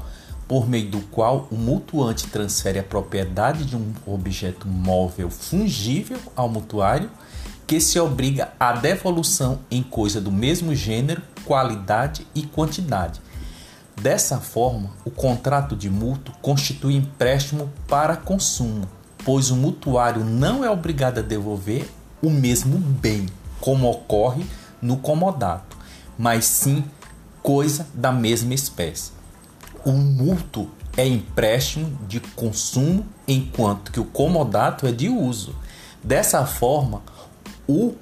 por 0.51 0.67
meio 0.67 0.89
do 0.89 0.99
qual 0.99 1.47
o 1.49 1.55
mutuante 1.55 2.27
transfere 2.27 2.77
a 2.77 2.83
propriedade 2.83 3.63
de 3.63 3.77
um 3.77 3.93
objeto 4.05 4.67
móvel 4.67 5.29
fungível 5.29 6.17
ao 6.35 6.49
mutuário, 6.49 7.09
que 7.65 7.79
se 7.79 7.97
obriga 7.97 8.51
à 8.59 8.73
devolução 8.73 9.59
em 9.71 9.81
coisa 9.81 10.19
do 10.19 10.29
mesmo 10.29 10.75
gênero, 10.75 11.21
qualidade 11.45 12.27
e 12.35 12.43
quantidade. 12.43 13.21
Dessa 13.95 14.41
forma, 14.41 14.89
o 15.05 15.09
contrato 15.09 15.73
de 15.73 15.89
mútuo 15.89 16.35
constitui 16.41 16.97
empréstimo 16.97 17.71
para 17.87 18.17
consumo, 18.17 18.89
pois 19.23 19.51
o 19.51 19.55
mutuário 19.55 20.25
não 20.25 20.65
é 20.65 20.69
obrigado 20.69 21.19
a 21.19 21.21
devolver 21.21 21.89
o 22.21 22.29
mesmo 22.29 22.77
bem, 22.77 23.25
como 23.61 23.89
ocorre 23.89 24.45
no 24.81 24.97
comodato, 24.97 25.77
mas 26.17 26.43
sim 26.43 26.83
coisa 27.41 27.87
da 27.93 28.11
mesma 28.11 28.53
espécie. 28.53 29.20
O 29.83 29.93
mútuo 29.93 30.69
é 30.95 31.07
empréstimo 31.07 31.97
de 32.07 32.19
consumo, 32.19 33.03
enquanto 33.27 33.91
que 33.91 33.99
o 33.99 34.05
comodato 34.05 34.85
é 34.85 34.91
de 34.91 35.09
uso. 35.09 35.55
Dessa 36.03 36.45
forma, 36.45 37.01
o 37.67 37.95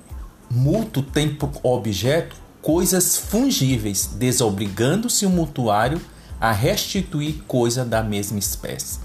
mútuo 0.51 1.01
tem 1.01 1.33
por 1.33 1.51
objeto 1.63 2.35
coisas 2.61 3.15
fungíveis, 3.15 4.09
desobrigando-se 4.17 5.25
o 5.25 5.29
mutuário 5.29 6.01
a 6.41 6.51
restituir 6.51 7.43
coisa 7.47 7.85
da 7.85 8.03
mesma 8.03 8.39
espécie. 8.39 8.99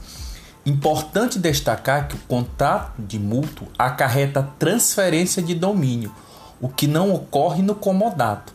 Importante 0.67 1.39
destacar 1.39 2.09
que 2.09 2.17
o 2.17 2.21
contrato 2.27 3.01
de 3.01 3.21
mútuo 3.21 3.69
acarreta 3.79 4.43
transferência 4.59 5.41
de 5.41 5.55
domínio, 5.55 6.13
o 6.61 6.69
que 6.69 6.89
não 6.89 7.15
ocorre 7.15 7.63
no 7.63 7.77
comodato, 7.77 8.53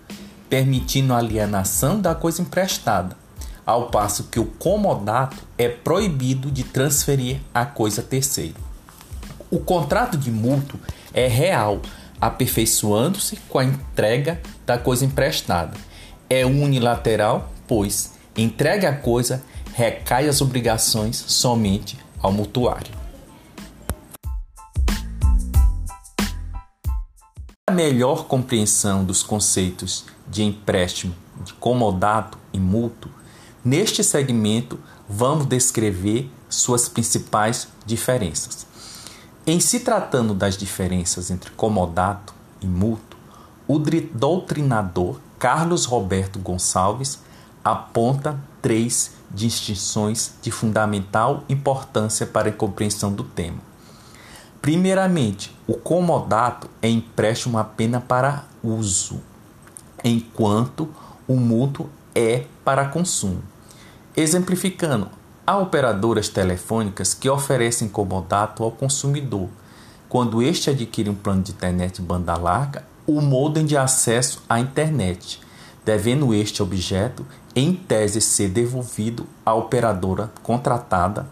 permitindo 0.49 1.13
a 1.13 1.17
alienação 1.19 2.01
da 2.01 2.13
coisa 2.13 2.41
emprestada, 2.41 3.15
ao 3.69 3.89
passo 3.89 4.23
que 4.23 4.39
o 4.39 4.45
comodato 4.45 5.37
é 5.55 5.69
proibido 5.69 6.49
de 6.49 6.63
transferir 6.63 7.39
a 7.53 7.67
coisa 7.67 8.01
terceiro. 8.01 8.55
O 9.51 9.59
contrato 9.59 10.17
de 10.17 10.31
mútuo 10.31 10.79
é 11.13 11.27
real, 11.27 11.79
aperfeiçoando-se 12.19 13.35
com 13.47 13.59
a 13.59 13.63
entrega 13.63 14.41
da 14.65 14.77
coisa 14.77 15.05
emprestada. 15.05 15.77
É 16.27 16.45
unilateral, 16.45 17.51
pois 17.67 18.13
entrega 18.35 18.89
a 18.89 18.95
coisa 18.95 19.43
recai 19.73 20.27
as 20.27 20.41
obrigações 20.41 21.23
somente 21.27 21.97
ao 22.19 22.31
mutuário. 22.31 22.91
A 27.67 27.71
melhor 27.71 28.25
compreensão 28.25 29.05
dos 29.05 29.21
conceitos 29.21 30.05
de 30.27 30.41
empréstimo, 30.41 31.13
de 31.45 31.53
comodato 31.53 32.37
e 32.51 32.59
mútuo, 32.59 33.18
neste 33.69 34.03
segmento 34.03 34.79
vamos 35.07 35.45
descrever 35.45 36.27
suas 36.49 36.89
principais 36.89 37.67
diferenças. 37.85 38.65
Em 39.45 39.59
se 39.59 39.81
tratando 39.81 40.33
das 40.33 40.57
diferenças 40.57 41.29
entre 41.29 41.51
comodato 41.51 42.33
e 42.59 42.65
mútuo, 42.65 43.19
o 43.67 43.77
doutrinador 43.77 45.19
Carlos 45.37 45.85
Roberto 45.85 46.39
Gonçalves 46.39 47.19
aponta 47.63 48.39
três 48.59 49.11
distinções 49.29 50.31
de 50.41 50.49
fundamental 50.49 51.43
importância 51.47 52.25
para 52.25 52.49
a 52.49 52.53
compreensão 52.53 53.13
do 53.13 53.23
tema. 53.23 53.59
Primeiramente, 54.59 55.55
o 55.67 55.75
comodato 55.75 56.67
é 56.81 56.89
empréstimo 56.89 57.59
apenas 57.59 58.03
para 58.03 58.45
uso, 58.63 59.21
enquanto 60.03 60.89
o 61.27 61.35
mútuo 61.35 61.87
é 62.15 62.45
para 62.65 62.85
consumo. 62.85 63.43
Exemplificando, 64.15 65.09
há 65.45 65.57
operadoras 65.57 66.29
telefônicas 66.29 67.13
que 67.13 67.29
oferecem 67.29 67.87
comodato 67.87 68.63
ao 68.63 68.71
consumidor. 68.71 69.49
Quando 70.07 70.41
este 70.41 70.69
adquire 70.69 71.09
um 71.09 71.15
plano 71.15 71.43
de 71.43 71.51
internet 71.51 72.01
banda 72.01 72.35
larga, 72.35 72.83
o 73.05 73.21
modem 73.21 73.65
de 73.65 73.77
acesso 73.77 74.43
à 74.49 74.59
internet, 74.59 75.39
devendo 75.85 76.33
este 76.33 76.61
objeto 76.61 77.25
em 77.55 77.73
tese 77.73 78.21
ser 78.21 78.49
devolvido 78.49 79.25
à 79.45 79.53
operadora 79.53 80.31
contratada 80.43 81.27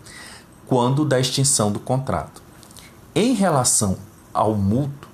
quando 0.66 1.06
da 1.06 1.20
extinção 1.20 1.72
do 1.72 1.80
contrato. 1.80 2.42
Em 3.16 3.34
relação 3.34 3.98
ao 4.34 4.54
mútuo, 4.56 5.10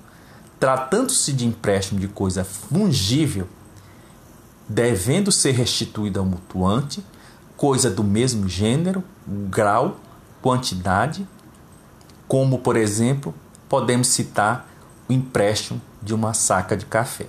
tratando-se 0.58 1.32
de 1.32 1.46
empréstimo 1.46 2.00
de 2.00 2.08
coisa 2.08 2.44
fungível, 2.44 3.46
devendo 4.68 5.30
ser 5.30 5.52
restituída 5.52 6.20
ao 6.20 6.26
mutuante, 6.26 7.04
coisa 7.56 7.90
do 7.90 8.02
mesmo 8.02 8.48
gênero, 8.48 9.02
grau, 9.26 9.96
quantidade, 10.42 11.26
como 12.26 12.58
por 12.58 12.76
exemplo, 12.76 13.34
podemos 13.68 14.08
citar 14.08 14.68
o 15.08 15.12
empréstimo 15.12 15.80
de 16.02 16.14
uma 16.14 16.34
saca 16.34 16.76
de 16.76 16.86
café. 16.86 17.26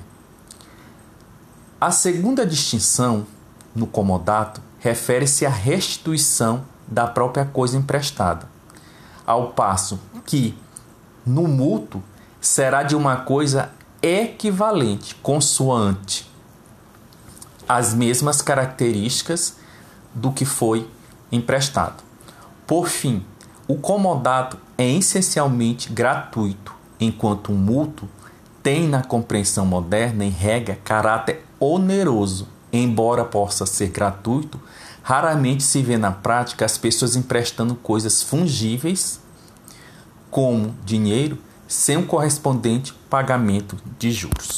A 1.80 1.92
segunda 1.92 2.46
distinção 2.46 3.28
no 3.76 3.86
comodato 3.86 4.62
refere-se 4.80 5.46
à 5.46 5.50
restituição 5.50 6.66
da 6.88 7.08
própria 7.08 7.46
coisa 7.46 7.78
emprestada, 7.78 8.48
ao 9.26 9.52
passo 9.52 10.00
que 10.26 10.58
no 11.26 11.48
mútuo 11.48 12.04
será 12.40 12.84
de 12.84 12.96
uma 12.96 13.18
coisa 13.18 13.72
equivalente, 14.02 15.16
consoante 15.16 16.32
as 17.68 17.94
mesmas 17.94 18.42
características 18.42 19.56
do 20.16 20.32
que 20.32 20.45
foi 20.45 20.89
emprestado. 21.32 22.03
Por 22.66 22.88
fim, 22.88 23.24
o 23.68 23.76
comodato 23.76 24.57
é 24.78 24.89
essencialmente 24.89 25.91
gratuito, 25.91 26.74
enquanto 26.99 27.51
o 27.51 27.55
mútuo 27.55 28.09
tem 28.63 28.88
na 28.88 29.03
compreensão 29.03 29.66
moderna, 29.66 30.26
em 30.26 30.30
regra, 30.30 30.80
caráter 30.84 31.45
oneroso 31.59 32.47
embora 32.84 33.24
possa 33.24 33.66
ser 33.66 33.89
gratuito, 33.89 34.59
raramente 35.01 35.63
se 35.63 35.82
vê 35.82 35.97
na 35.97 36.11
prática 36.11 36.66
as 36.66 36.78
pessoas 36.78 37.16
emprestando 37.16 37.76
coisas 37.76 38.22
fungíveis, 38.22 39.20
como 40.30 40.76
dinheiro, 40.84 41.38
sem 41.68 41.97
um 41.97 42.05
correspondente 42.05 42.93
pagamento 43.09 43.78
de 43.97 44.11
juros. 44.11 44.49